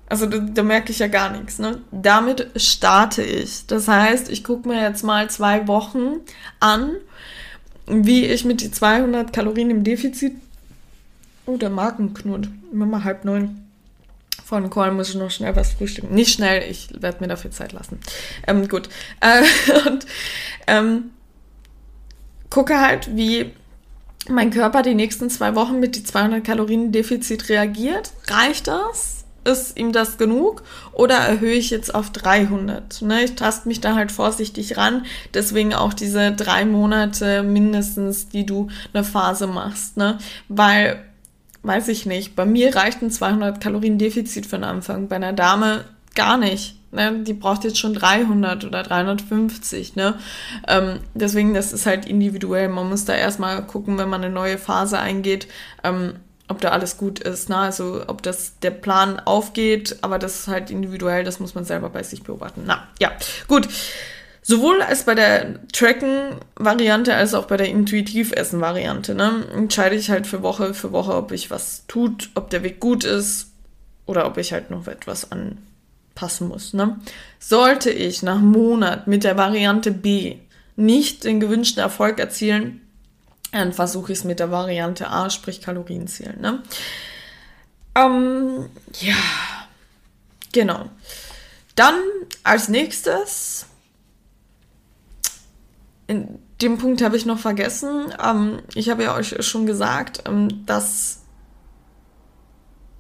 [0.07, 1.57] Also da, da merke ich ja gar nichts.
[1.57, 1.79] Ne?
[1.91, 3.65] Damit starte ich.
[3.65, 6.19] Das heißt, ich gucke mir jetzt mal zwei Wochen
[6.59, 6.95] an,
[7.87, 10.35] wie ich mit die 200 Kalorien im Defizit.
[11.45, 12.13] Oh, der Magen.
[12.71, 13.57] Immer mal halb neun.
[14.51, 16.13] Dem Call muss ich noch schnell was frühstücken.
[16.13, 17.99] Nicht schnell, ich werde mir dafür Zeit lassen.
[18.45, 18.89] Ähm, gut.
[19.21, 19.43] Äh,
[19.87, 20.05] und
[20.67, 21.11] ähm,
[22.49, 23.53] gucke halt, wie
[24.29, 28.11] mein Körper die nächsten zwei Wochen mit die 200 Kalorien Defizit reagiert.
[28.27, 29.25] Reicht das?
[29.43, 30.61] Ist ihm das genug?
[30.93, 33.01] Oder erhöhe ich jetzt auf 300?
[33.01, 35.05] Ne, ich taste mich da halt vorsichtig ran.
[35.33, 39.97] Deswegen auch diese drei Monate mindestens, die du eine Phase machst.
[39.97, 40.19] Ne?
[40.47, 41.03] Weil,
[41.63, 45.07] weiß ich nicht, bei mir reicht ein 200 Kalorien Defizit für den Anfang.
[45.07, 46.75] Bei einer Dame gar nicht.
[46.91, 47.23] Ne?
[47.23, 49.95] Die braucht jetzt schon 300 oder 350.
[49.95, 50.15] Ne?
[50.67, 52.69] Ähm, deswegen, das ist halt individuell.
[52.69, 55.47] Man muss da erstmal gucken, wenn man eine neue Phase eingeht,
[55.83, 56.15] ähm,
[56.47, 57.49] ob da alles gut ist.
[57.49, 57.57] Ne?
[57.57, 61.89] Also ob das der Plan aufgeht, aber das ist halt individuell, das muss man selber
[61.89, 62.63] bei sich beobachten.
[62.65, 63.11] Na, ja,
[63.47, 63.67] gut.
[64.43, 70.41] Sowohl als bei der Tracken-Variante als auch bei der Intuitiv-Essen-Variante ne, entscheide ich halt für
[70.41, 73.51] Woche für Woche, ob ich was tut, ob der Weg gut ist
[74.07, 75.31] oder ob ich halt noch etwas
[76.21, 76.73] anpassen muss.
[76.73, 76.99] Ne.
[77.39, 80.37] Sollte ich nach Monat mit der Variante B
[80.75, 82.81] nicht den gewünschten Erfolg erzielen,
[83.51, 86.39] dann versuche ich es mit der Variante A, sprich Kalorienzählen.
[86.39, 86.63] Ne?
[87.95, 89.15] Ähm, ja,
[90.53, 90.89] genau.
[91.75, 91.95] Dann
[92.43, 93.65] als nächstes,
[96.07, 100.65] in dem Punkt habe ich noch vergessen, ähm, ich habe ja euch schon gesagt, ähm,
[100.65, 101.20] dass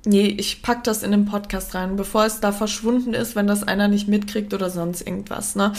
[0.03, 3.61] Nee, ich pack das in den Podcast rein, bevor es da verschwunden ist, wenn das
[3.61, 5.55] einer nicht mitkriegt oder sonst irgendwas.
[5.55, 5.73] Ne?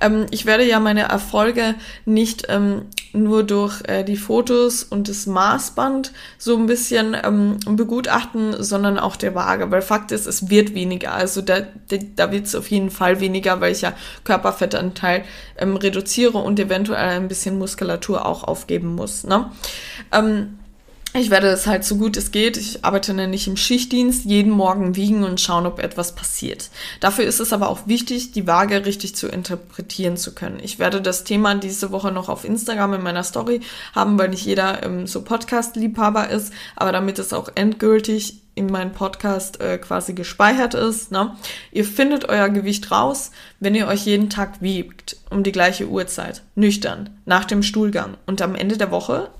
[0.00, 2.82] Ähm, ich werde ja meine Erfolge nicht ähm,
[3.12, 9.16] nur durch äh, die Fotos und das Maßband so ein bisschen ähm, begutachten, sondern auch
[9.16, 9.72] der Waage.
[9.72, 11.12] Weil Fakt ist, es wird weniger.
[11.12, 11.62] Also da,
[12.14, 15.24] da, wird es auf jeden Fall weniger, weil ich ja Körperfettanteil
[15.58, 19.24] ähm, reduziere und eventuell ein bisschen Muskulatur auch aufgeben muss.
[19.24, 19.50] Ne?
[21.16, 24.96] Ich werde es halt so gut es geht, ich arbeite nämlich im Schichtdienst, jeden Morgen
[24.96, 26.70] wiegen und schauen, ob etwas passiert.
[26.98, 30.58] Dafür ist es aber auch wichtig, die Waage richtig zu interpretieren zu können.
[30.60, 33.60] Ich werde das Thema diese Woche noch auf Instagram in meiner Story
[33.94, 38.90] haben, weil nicht jeder ähm, so Podcast-Liebhaber ist, aber damit es auch endgültig in meinem
[38.90, 41.12] Podcast äh, quasi gespeichert ist.
[41.12, 41.36] Ne?
[41.70, 46.42] Ihr findet euer Gewicht raus, wenn ihr euch jeden Tag wiegt, um die gleiche Uhrzeit,
[46.56, 48.16] nüchtern, nach dem Stuhlgang.
[48.26, 49.30] Und am Ende der Woche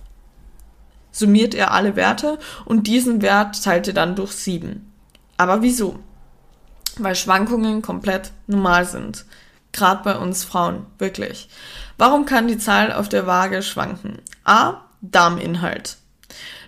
[1.15, 4.93] summiert er alle Werte und diesen Wert teilt er dann durch 7.
[5.37, 5.99] Aber wieso?
[6.99, 9.25] Weil Schwankungen komplett normal sind.
[9.73, 11.49] Gerade bei uns Frauen, wirklich.
[11.97, 14.19] Warum kann die Zahl auf der Waage schwanken?
[14.45, 14.83] A.
[15.01, 15.97] Darminhalt.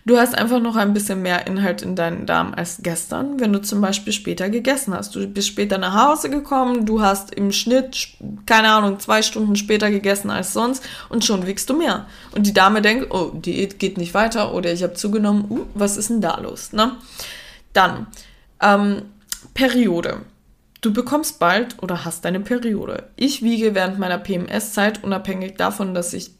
[0.06, 3.60] Du hast einfach noch ein bisschen mehr Inhalt in deinen Darm als gestern, wenn du
[3.60, 5.16] zum Beispiel später gegessen hast.
[5.16, 8.10] Du bist später nach Hause gekommen, du hast im Schnitt,
[8.46, 12.06] keine Ahnung, zwei Stunden später gegessen als sonst und schon wiegst du mehr.
[12.30, 15.96] Und die Dame denkt, oh, Diät geht nicht weiter oder ich habe zugenommen, uh, was
[15.96, 16.72] ist denn da los?
[16.72, 16.92] Ne?
[17.72, 18.06] Dann,
[18.62, 19.02] ähm,
[19.54, 20.20] Periode.
[20.82, 23.08] Du bekommst bald oder hast deine Periode.
[23.16, 26.35] Ich wiege während meiner PMS-Zeit, unabhängig davon, dass ich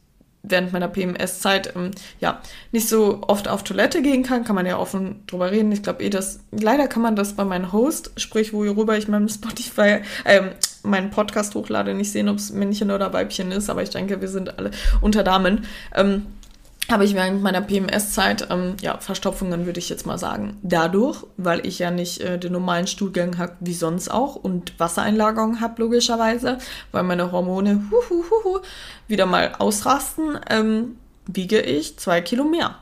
[0.48, 2.40] während meiner PMS-Zeit ähm, ja
[2.72, 5.72] nicht so oft auf Toilette gehen kann, kann man ja offen drüber reden.
[5.72, 9.28] Ich glaube eh, dass leider kann man das bei meinem Host, sprich worüber ich meinem
[9.28, 10.50] Spotify, ähm,
[10.82, 14.28] meinen Podcast hochlade, nicht sehen, ob es Männchen oder Weibchen ist, aber ich denke, wir
[14.28, 15.66] sind alle unter Damen.
[15.94, 16.26] Ähm,
[16.90, 20.59] habe ich während meiner PMS-Zeit, ähm, ja, Verstopfungen würde ich jetzt mal sagen.
[20.62, 25.61] Dadurch, weil ich ja nicht äh, den normalen Stuhlgang habe wie sonst auch und Wassereinlagerung
[25.61, 26.59] habe, logischerweise,
[26.92, 28.59] weil meine Hormone hu, hu, hu, hu,
[29.09, 30.96] wieder mal ausrasten, ähm,
[31.27, 32.77] wiege ich zwei Kilo mehr.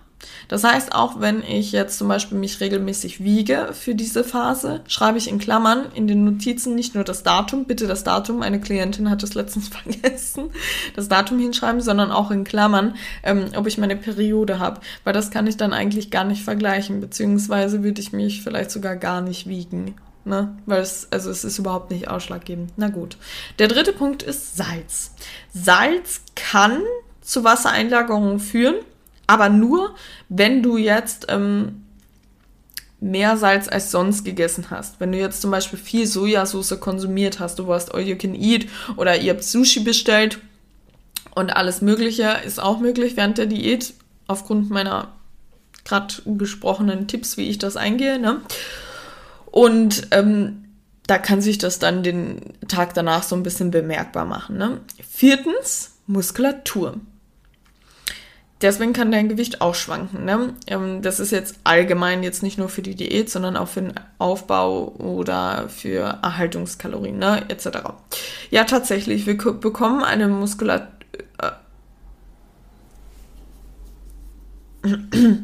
[0.49, 5.19] Das heißt, auch wenn ich jetzt zum Beispiel mich regelmäßig wiege für diese Phase, schreibe
[5.19, 9.11] ich in Klammern in den Notizen nicht nur das Datum, bitte das Datum, eine Klientin
[9.11, 9.69] hat es letztens
[10.03, 10.51] vergessen,
[10.97, 15.31] das Datum hinschreiben, sondern auch in Klammern, ähm, ob ich meine Periode habe, weil das
[15.31, 19.49] kann ich dann eigentlich gar nicht vergleichen, beziehungsweise würde ich mich vielleicht sogar gar nicht
[19.49, 19.95] wiegen.
[20.27, 20.57] Ne?
[20.65, 22.73] Weil es, also es ist überhaupt nicht ausschlaggebend.
[22.77, 23.19] Na gut.
[23.59, 25.13] Der dritte Punkt ist Salz.
[25.53, 26.81] Salz kann
[27.21, 28.77] zu Wassereinlagerungen führen
[29.27, 29.95] aber nur,
[30.29, 31.85] wenn du jetzt ähm,
[33.01, 34.99] mehr Salz als sonst gegessen hast.
[34.99, 38.67] Wenn du jetzt zum Beispiel viel Sojasauce konsumiert hast, du warst all you can eat
[38.97, 40.39] oder ihr habt Sushi bestellt
[41.35, 43.93] und alles Mögliche ist auch möglich während der Diät,
[44.27, 45.13] aufgrund meiner
[45.85, 48.19] gerade gesprochenen Tipps, wie ich das eingehe.
[48.19, 48.41] Ne?
[49.51, 50.65] Und ähm,
[51.07, 54.57] da kann sich das dann den Tag danach so ein bisschen bemerkbar machen.
[54.57, 54.81] Ne?
[55.07, 56.95] Viertens, Muskulatur.
[58.61, 60.25] Deswegen kann dein Gewicht auch schwanken.
[60.25, 60.55] Ne?
[60.67, 63.95] Ähm, das ist jetzt allgemein jetzt nicht nur für die Diät, sondern auch für den
[64.19, 67.45] Aufbau oder für Erhaltungskalorien ne?
[67.49, 67.69] etc.
[68.51, 70.89] Ja, tatsächlich, wir bekommen eine Muskulatur.
[74.83, 74.89] Äh,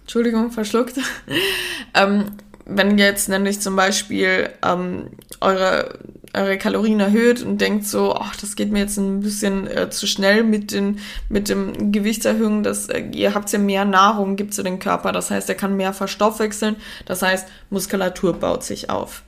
[0.00, 0.98] Entschuldigung, verschluckt.
[1.94, 2.26] ähm,
[2.64, 5.98] wenn jetzt nämlich zum Beispiel ähm, eure
[6.36, 10.06] eure Kalorien erhöht und denkt so, ach, das geht mir jetzt ein bisschen äh, zu
[10.06, 14.62] schnell mit, den, mit dem Gewichtserhöhung, dass äh, ihr habt ja mehr Nahrung, gibt zu
[14.62, 19.22] den Körper, das heißt, er kann mehr verstoffwechseln, das heißt, Muskulatur baut sich auf.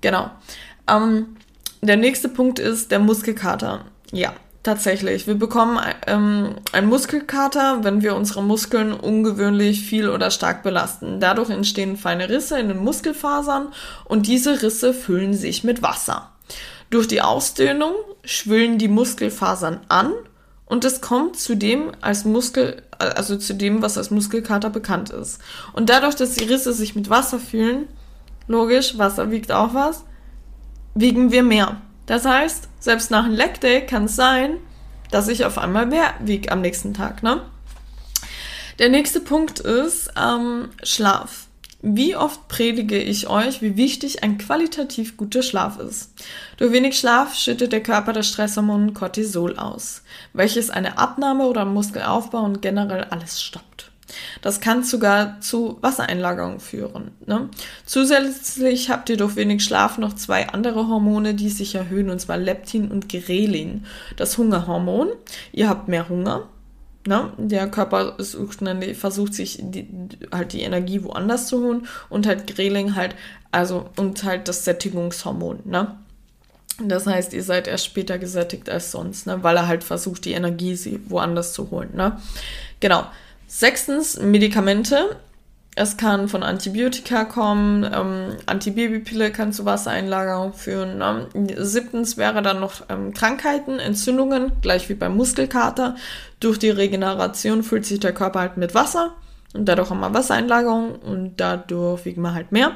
[0.00, 0.30] Genau.
[0.88, 1.36] Ähm,
[1.82, 3.84] der nächste Punkt ist der Muskelkater.
[4.10, 5.26] Ja, tatsächlich.
[5.26, 11.20] Wir bekommen ähm, einen Muskelkater, wenn wir unsere Muskeln ungewöhnlich viel oder stark belasten.
[11.20, 13.68] Dadurch entstehen feine Risse in den Muskelfasern
[14.04, 16.33] und diese Risse füllen sich mit Wasser.
[16.90, 20.12] Durch die Ausdehnung schwillen die Muskelfasern an
[20.66, 25.40] und es kommt zu dem als Muskel, also zu dem, was als Muskelkater bekannt ist.
[25.72, 27.88] Und dadurch, dass die Risse sich mit Wasser fühlen,
[28.46, 30.04] logisch, Wasser wiegt auch was,
[30.94, 31.80] wiegen wir mehr.
[32.06, 34.58] Das heißt, selbst nach einem Leg Day kann es sein,
[35.10, 37.22] dass ich auf einmal mehr wiege am nächsten Tag.
[37.22, 37.42] Ne?
[38.78, 41.43] Der nächste Punkt ist ähm, Schlaf.
[41.86, 46.14] Wie oft predige ich euch, wie wichtig ein qualitativ guter Schlaf ist?
[46.56, 50.00] Durch wenig Schlaf schüttet der Körper das Stresshormon Cortisol aus,
[50.32, 53.90] welches eine Abnahme oder Muskelaufbau und generell alles stoppt.
[54.40, 57.10] Das kann sogar zu Wassereinlagerungen führen.
[57.26, 57.50] Ne?
[57.84, 62.38] Zusätzlich habt ihr durch wenig Schlaf noch zwei andere Hormone, die sich erhöhen, und zwar
[62.38, 63.84] Leptin und Grelin.
[64.16, 65.08] Das Hungerhormon.
[65.52, 66.48] Ihr habt mehr Hunger
[67.06, 67.32] Ne?
[67.36, 68.60] Der Körper sucht,
[68.94, 69.86] versucht sich die,
[70.32, 73.14] halt die Energie woanders zu holen und halt Greling halt,
[73.52, 75.96] also und halt das Sättigungshormon, ne?
[76.82, 79.42] Das heißt, ihr seid erst später gesättigt als sonst, ne?
[79.42, 82.20] Weil er halt versucht, die Energie woanders zu holen, ne?
[82.80, 83.04] Genau.
[83.46, 85.16] Sechstens, Medikamente.
[85.76, 90.98] Es kann von Antibiotika kommen, ähm, Antibabypille kann zu Wassereinlagerung führen.
[90.98, 91.28] Ne?
[91.56, 95.96] Siebtens wäre dann noch ähm, Krankheiten, Entzündungen, gleich wie beim Muskelkater.
[96.38, 99.14] Durch die Regeneration füllt sich der Körper halt mit Wasser
[99.54, 102.72] und dadurch haben wir Wassereinlagerung und dadurch wiegen wir halt mehr.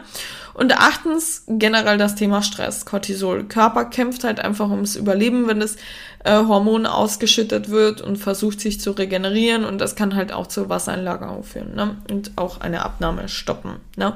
[0.55, 3.45] Und achtens generell das Thema Stress, Cortisol.
[3.45, 5.77] Körper kämpft halt einfach ums Überleben, wenn das
[6.25, 10.69] äh, Hormon ausgeschüttet wird und versucht sich zu regenerieren und das kann halt auch zur
[10.69, 11.97] Wassereinlagerung führen ne?
[12.11, 14.15] und auch eine Abnahme stoppen, ne?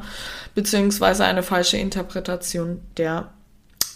[0.55, 3.29] beziehungsweise eine falsche Interpretation der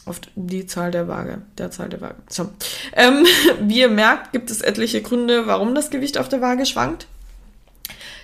[0.06, 2.16] auf die Zahl der Waage, der Zahl der Waage.
[2.28, 2.48] So.
[2.94, 3.26] Ähm,
[3.60, 7.08] wie ihr merkt, gibt es etliche Gründe, warum das Gewicht auf der Waage schwankt.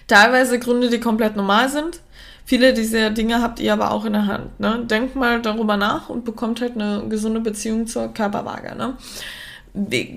[0.07, 2.01] Teilweise Gründe, die komplett normal sind.
[2.45, 4.59] Viele dieser Dinge habt ihr aber auch in der Hand.
[4.61, 4.85] Ne?
[4.85, 8.75] Denkt mal darüber nach und bekommt halt eine gesunde Beziehung zur Körperwaage.
[8.77, 8.97] Ne?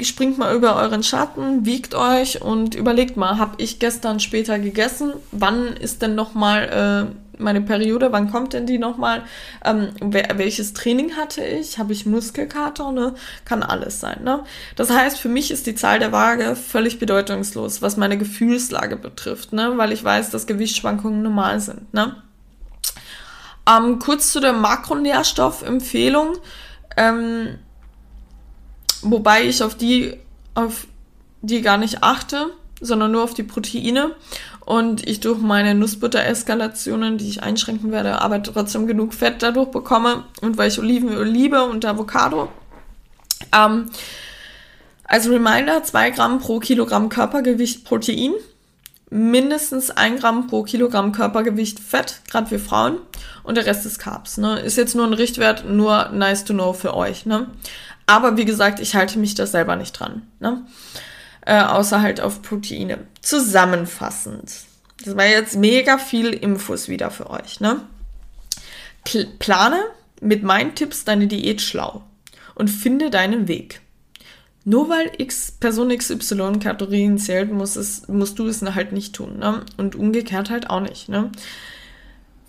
[0.02, 5.14] Springt mal über euren Schatten, wiegt euch und überlegt mal, habe ich gestern später gegessen?
[5.32, 9.24] Wann ist denn nochmal äh, meine Periode, wann kommt denn die nochmal?
[9.64, 11.78] Ähm, welches Training hatte ich?
[11.78, 12.92] Habe ich Muskelkater?
[12.92, 13.16] Ne?
[13.46, 14.24] Kann alles sein.
[14.24, 14.44] Ne?
[14.76, 19.54] Das heißt, für mich ist die Zahl der Waage völlig bedeutungslos, was meine Gefühlslage betrifft,
[19.54, 19.74] ne?
[19.78, 21.94] weil ich weiß, dass Gewichtsschwankungen normal sind.
[21.94, 22.16] Ne?
[23.68, 26.38] Ähm, kurz zu der Makronährstoffempfehlung,
[26.98, 27.58] ähm,
[29.02, 30.20] wobei ich auf die,
[30.54, 30.88] auf
[31.42, 34.12] die gar nicht achte, sondern nur auf die Proteine
[34.66, 40.24] und ich durch meine Nussbutter-Eskalationen, die ich einschränken werde, aber trotzdem genug Fett dadurch bekomme
[40.42, 42.50] und weil ich Olivenöl liebe und Avocado.
[43.56, 43.90] Ähm,
[45.04, 48.34] als Reminder, 2 Gramm pro Kilogramm Körpergewicht Protein,
[49.12, 52.98] mindestens 1 Gramm pro Kilogramm Körpergewicht Fett, gerade für Frauen,
[53.44, 54.38] und der Rest ist Carbs.
[54.38, 54.60] Ne?
[54.60, 57.28] Ist jetzt nur ein Richtwert, nur nice to know für euch.
[57.28, 57.48] Ne?
[58.08, 60.24] Aber wie gesagt, ich halte mich da selber nicht dran.
[60.40, 60.64] Ne?
[61.46, 63.00] Äh, außer halt auf Proteine.
[63.22, 64.52] Zusammenfassend.
[65.04, 67.82] Das war jetzt mega viel Infos wieder für euch, ne?
[69.38, 69.84] plane
[70.20, 72.02] mit meinen Tipps deine Diät schlau
[72.56, 73.82] und finde deinen Weg.
[74.64, 79.38] Nur weil X Person XY Kalorien zählt, muss es, musst du es halt nicht tun,
[79.38, 79.64] ne?
[79.78, 81.32] Und umgekehrt halt auch nicht, ne?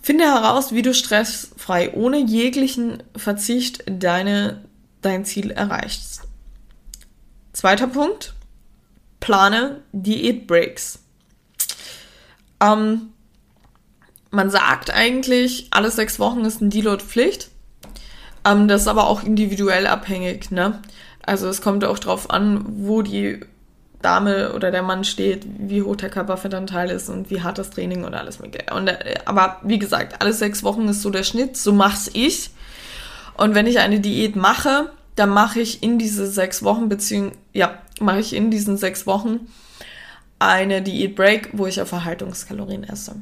[0.01, 4.63] Finde heraus, wie du stressfrei ohne jeglichen Verzicht deine,
[5.03, 6.23] dein Ziel erreichst.
[7.53, 8.33] Zweiter Punkt
[9.27, 10.99] plane Diätbreaks.
[12.61, 13.09] Ähm,
[14.31, 17.49] man sagt eigentlich, alle sechs Wochen ist ein Deload-Pflicht.
[18.45, 20.49] Ähm, das ist aber auch individuell abhängig.
[20.49, 20.81] Ne?
[21.25, 23.41] Also es kommt auch darauf an, wo die
[24.01, 28.05] Dame oder der Mann steht, wie hoch der Körperfettanteil ist und wie hart das Training
[28.05, 28.73] und alles mögliche.
[28.73, 32.51] Und, äh, aber wie gesagt, alle sechs Wochen ist so der Schnitt, so mach's ich.
[33.35, 37.81] Und wenn ich eine Diät mache, dann mache ich in diese sechs Wochen, beziehungsweise, ja,
[37.99, 39.47] mache ich in diesen sechs Wochen
[40.39, 43.15] eine Diät Break, wo ich auf Erhaltungskalorien esse.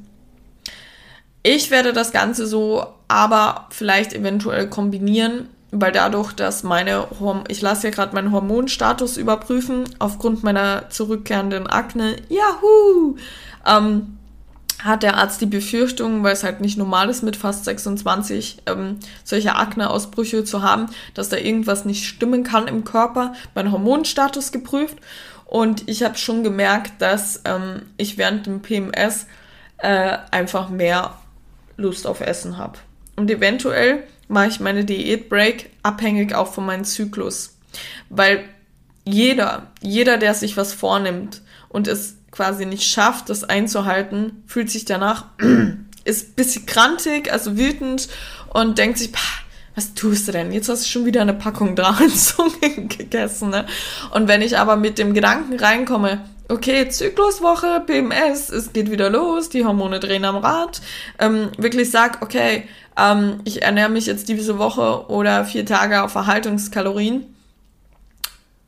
[1.42, 7.62] Ich werde das Ganze so aber vielleicht eventuell kombinieren, weil dadurch, dass meine, Horm ich
[7.62, 13.16] lasse ja gerade meinen Hormonstatus überprüfen, aufgrund meiner zurückkehrenden Akne, Yahoo!
[13.66, 14.18] Ähm,
[14.84, 19.00] hat der Arzt die Befürchtung, weil es halt nicht normal ist, mit fast 26 ähm,
[19.24, 24.98] solche Akneausbrüche zu haben, dass da irgendwas nicht stimmen kann im Körper, mein Hormonstatus geprüft.
[25.46, 29.28] Und ich habe schon gemerkt, dass ähm, ich während dem PMS
[29.78, 31.18] äh, einfach mehr
[31.78, 32.80] Lust auf Essen habe.
[33.16, 37.58] Und eventuell mache ich meine Diätbreak abhängig auch von meinem Zyklus.
[38.10, 38.44] Weil
[39.04, 44.86] jeder, jeder, der sich was vornimmt und es quasi nicht schafft, das einzuhalten, fühlt sich
[44.86, 45.26] danach,
[46.04, 48.10] ist ein bisschen krantig, also wütend
[48.54, 49.12] und denkt sich,
[49.76, 50.52] was tust du denn?
[50.52, 53.50] Jetzt hast du schon wieder eine Packung Drachenzunge gegessen.
[53.50, 53.66] Ne?
[54.12, 59.50] Und wenn ich aber mit dem Gedanken reinkomme, okay, Zykluswoche, PMS, es geht wieder los,
[59.50, 60.82] die Hormone drehen am Rad,
[61.20, 62.68] ähm, wirklich sag, okay,
[62.98, 67.26] ähm, ich ernähre mich jetzt diese Woche oder vier Tage auf Erhaltungskalorien,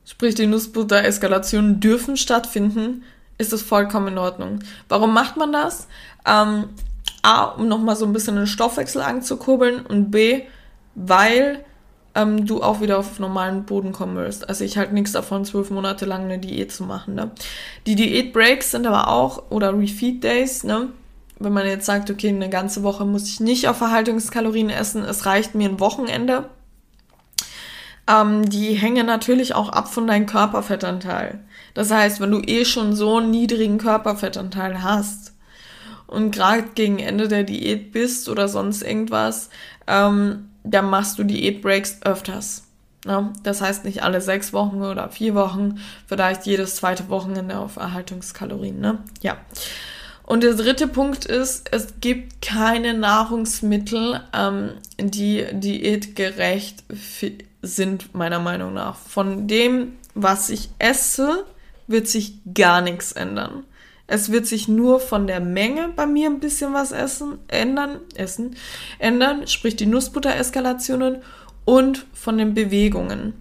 [0.04, 3.04] sprich die Nussbutter-Eskalationen dürfen stattfinden,
[3.38, 4.60] ist das vollkommen in Ordnung.
[4.88, 5.88] Warum macht man das?
[6.26, 6.64] Ähm,
[7.22, 10.42] A, um nochmal so ein bisschen den Stoffwechsel anzukurbeln und B,
[10.94, 11.64] weil
[12.14, 14.48] ähm, du auch wieder auf normalen Boden kommen willst.
[14.48, 17.14] Also ich halte nichts davon, zwölf Monate lang eine Diät zu machen.
[17.14, 17.30] Ne?
[17.86, 20.88] Die Diät-Breaks sind aber auch, oder Refeed-Days, ne?
[21.38, 25.26] wenn man jetzt sagt, okay, eine ganze Woche muss ich nicht auf Erhaltungskalorien essen, es
[25.26, 26.48] reicht mir ein Wochenende.
[28.08, 31.40] Ähm, die hängen natürlich auch ab von deinem Körperfettanteil.
[31.78, 35.32] Das heißt, wenn du eh schon so einen niedrigen Körperfettanteil hast
[36.08, 39.48] und gerade gegen Ende der Diät bist oder sonst irgendwas,
[39.86, 42.64] ähm, dann machst du Diätbreaks öfters.
[43.04, 43.32] Ne?
[43.44, 48.80] Das heißt nicht alle sechs Wochen oder vier Wochen, vielleicht jedes zweite Wochenende auf Erhaltungskalorien.
[48.80, 48.98] Ne?
[49.22, 49.36] Ja.
[50.24, 54.70] Und der dritte Punkt ist, es gibt keine Nahrungsmittel, ähm,
[55.00, 56.82] die diätgerecht
[57.62, 58.96] sind, meiner Meinung nach.
[58.96, 61.44] Von dem, was ich esse,
[61.88, 63.64] wird sich gar nichts ändern.
[64.06, 68.56] Es wird sich nur von der Menge bei mir ein bisschen was essen, ändern, essen,
[68.98, 71.18] ändern, sprich die Nussbutter-Eskalationen
[71.66, 73.34] und von den Bewegungen.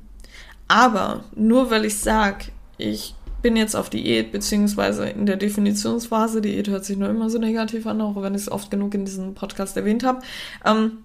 [0.68, 6.68] Aber nur weil ich sage, ich bin jetzt auf Diät, beziehungsweise in der Definitionsphase, Diät
[6.68, 9.36] hört sich nur immer so negativ an, auch wenn ich es oft genug in diesem
[9.36, 10.20] Podcast erwähnt habe,
[10.66, 11.04] ähm,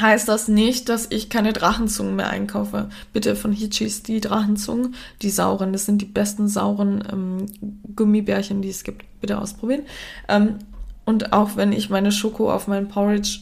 [0.00, 2.88] heißt das nicht, dass ich keine Drachenzungen mehr einkaufe.
[3.12, 7.46] Bitte von Hitchis die Drachenzungen, die sauren, das sind die besten sauren ähm,
[7.94, 9.04] Gummibärchen, die es gibt.
[9.20, 9.82] Bitte ausprobieren.
[10.28, 10.58] Ähm,
[11.04, 13.40] und auch wenn ich meine Schoko auf meinen Porridge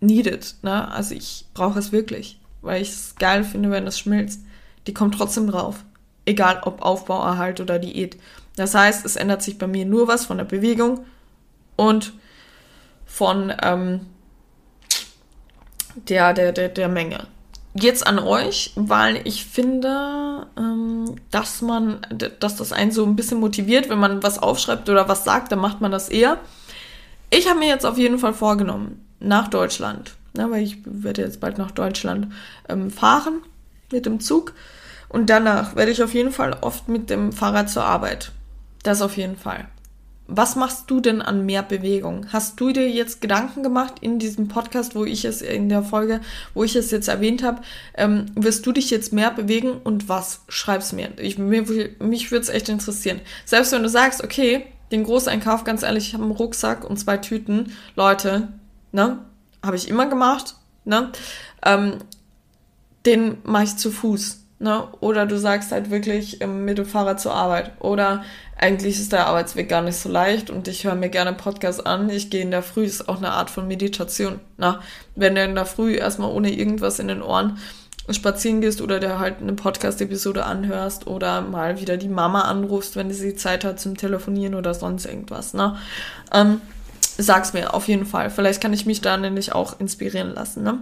[0.00, 0.90] needed, ne?
[0.90, 4.40] also ich brauche es wirklich, weil ich es geil finde, wenn das schmilzt.
[4.86, 5.84] Die kommt trotzdem drauf.
[6.24, 8.16] Egal ob Aufbau, Erhalt oder Diät.
[8.56, 11.04] Das heißt, es ändert sich bei mir nur was von der Bewegung
[11.76, 12.12] und
[13.06, 14.00] von ähm,
[16.08, 17.26] der, der, der, der Menge.
[17.74, 22.00] Jetzt an euch, weil ich finde, ähm, dass man,
[22.40, 25.60] dass das einen so ein bisschen motiviert, wenn man was aufschreibt oder was sagt, dann
[25.60, 26.38] macht man das eher.
[27.30, 31.40] Ich habe mir jetzt auf jeden Fall vorgenommen, nach Deutschland, ne, weil ich werde jetzt
[31.40, 32.32] bald nach Deutschland
[32.68, 33.42] ähm, fahren
[33.92, 34.52] mit dem Zug
[35.08, 38.32] und danach werde ich auf jeden Fall oft mit dem Fahrrad zur Arbeit.
[38.82, 39.68] Das auf jeden Fall
[40.30, 42.26] was machst du denn an mehr Bewegung?
[42.32, 46.20] Hast du dir jetzt Gedanken gemacht in diesem Podcast, wo ich es in der Folge,
[46.54, 47.62] wo ich es jetzt erwähnt habe,
[47.94, 50.42] ähm, wirst du dich jetzt mehr bewegen und was?
[50.48, 51.10] Schreib's mir.
[51.18, 51.64] Ich, mir
[51.98, 53.20] mich würde es echt interessieren.
[53.44, 57.16] Selbst wenn du sagst, okay, den Großeinkauf, ganz ehrlich, ich habe einen Rucksack und zwei
[57.16, 58.48] Tüten, Leute,
[58.92, 59.18] ne,
[59.64, 60.54] habe ich immer gemacht,
[60.84, 61.10] ne,
[61.64, 61.98] ähm,
[63.04, 64.39] den mache ich zu Fuß.
[64.62, 64.86] Ne?
[65.00, 67.72] Oder du sagst halt wirklich ähm, mit dem Fahrrad zur Arbeit.
[67.80, 68.22] Oder
[68.58, 72.10] eigentlich ist der Arbeitsweg gar nicht so leicht und ich höre mir gerne Podcasts an.
[72.10, 74.38] Ich gehe in der Früh, ist auch eine Art von Meditation.
[74.58, 74.80] Na,
[75.16, 77.56] wenn du in der Früh erstmal ohne irgendwas in den Ohren
[78.10, 83.10] spazieren gehst oder dir halt eine Podcast-Episode anhörst oder mal wieder die Mama anrufst, wenn
[83.10, 85.76] sie Zeit hat zum Telefonieren oder sonst irgendwas, ne?
[86.34, 86.60] Ähm,
[87.16, 88.28] sag's mir auf jeden Fall.
[88.28, 90.80] Vielleicht kann ich mich da nämlich auch inspirieren lassen, ne?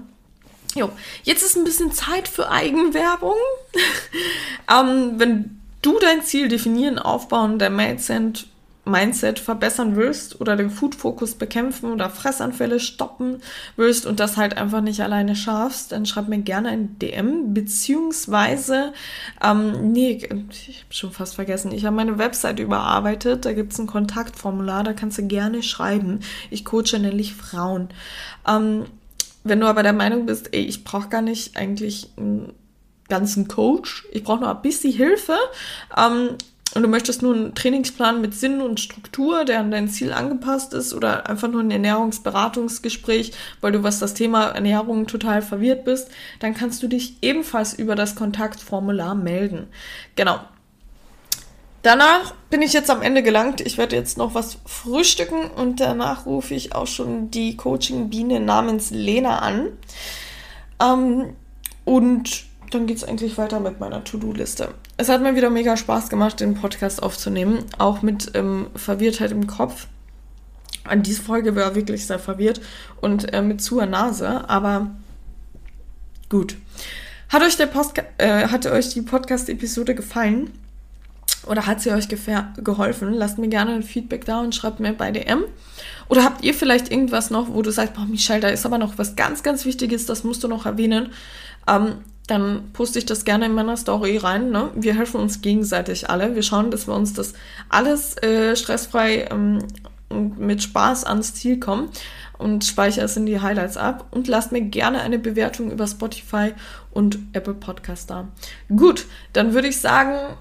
[0.75, 0.91] Jo,
[1.23, 3.37] jetzt ist ein bisschen Zeit für Eigenwerbung.
[4.71, 8.47] ähm, wenn du dein Ziel definieren, aufbauen, der Mindset,
[8.85, 13.43] Mindset verbessern willst oder den Food-Fokus bekämpfen oder Fressanfälle stoppen
[13.77, 18.93] willst und das halt einfach nicht alleine schaffst, dann schreib mir gerne ein DM, beziehungsweise,
[19.45, 20.45] ähm, nee, ich habe
[20.91, 25.19] schon fast vergessen, ich habe meine Website überarbeitet, da gibt es ein Kontaktformular, da kannst
[25.19, 26.21] du gerne schreiben.
[26.51, 27.89] Ich coache nämlich Frauen.
[28.47, 28.87] Ähm,
[29.45, 32.53] wenn du aber der Meinung bist, ey, ich brauche gar nicht eigentlich einen
[33.09, 35.37] ganzen Coach, ich brauche nur ein bisschen Hilfe
[35.97, 36.37] ähm,
[36.75, 40.75] und du möchtest nur einen Trainingsplan mit Sinn und Struktur, der an dein Ziel angepasst
[40.75, 46.11] ist oder einfach nur ein Ernährungsberatungsgespräch, weil du was das Thema Ernährung total verwirrt bist,
[46.41, 49.69] dann kannst du dich ebenfalls über das Kontaktformular melden.
[50.15, 50.41] Genau.
[51.83, 53.61] Danach bin ich jetzt am Ende gelangt.
[53.61, 58.91] Ich werde jetzt noch was frühstücken und danach rufe ich auch schon die Coaching-Biene namens
[58.91, 59.69] Lena an.
[60.83, 61.37] Ähm,
[61.85, 64.75] und dann geht es eigentlich weiter mit meiner To-Do-Liste.
[64.97, 69.47] Es hat mir wieder mega Spaß gemacht, den Podcast aufzunehmen, auch mit ähm, Verwirrtheit im
[69.47, 69.87] Kopf.
[70.85, 72.61] An diese Folge war wirklich sehr verwirrt
[73.01, 74.91] und äh, mit zuer Nase, aber
[76.29, 76.57] gut.
[77.29, 80.51] Hat euch, der Post äh, hat euch die Podcast-Episode gefallen?
[81.47, 83.13] Oder hat sie euch geholfen?
[83.15, 85.45] Lasst mir gerne ein Feedback da und schreibt mir bei DM.
[86.09, 88.99] Oder habt ihr vielleicht irgendwas noch, wo du sagst, boah, Michelle, da ist aber noch
[88.99, 91.13] was ganz, ganz Wichtiges, das musst du noch erwähnen.
[91.67, 94.51] Ähm, dann poste ich das gerne in meiner Story rein.
[94.51, 94.71] Ne?
[94.75, 96.35] Wir helfen uns gegenseitig alle.
[96.35, 97.33] Wir schauen, dass wir uns das
[97.69, 99.61] alles äh, stressfrei ähm,
[100.11, 101.89] und mit Spaß ans Ziel kommen.
[102.39, 106.53] und speichere es in die Highlights ab und lasst mir gerne eine Bewertung über Spotify
[106.93, 108.29] und Apple Podcast da.
[108.69, 110.37] Gut, dann würde ich sagen,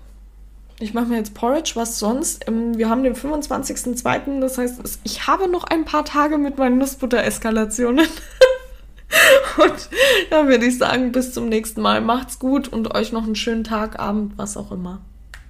[0.80, 2.47] ich mache mir jetzt Porridge, was sonst?
[2.47, 6.78] Ähm, wir haben den 25.02., das heißt, ich habe noch ein paar Tage mit meinen
[6.78, 8.07] Nussbutter-Eskalationen.
[9.57, 9.89] und
[10.30, 12.01] dann würde ich sagen, bis zum nächsten Mal.
[12.01, 15.01] Macht's gut und euch noch einen schönen Tag, Abend, was auch immer.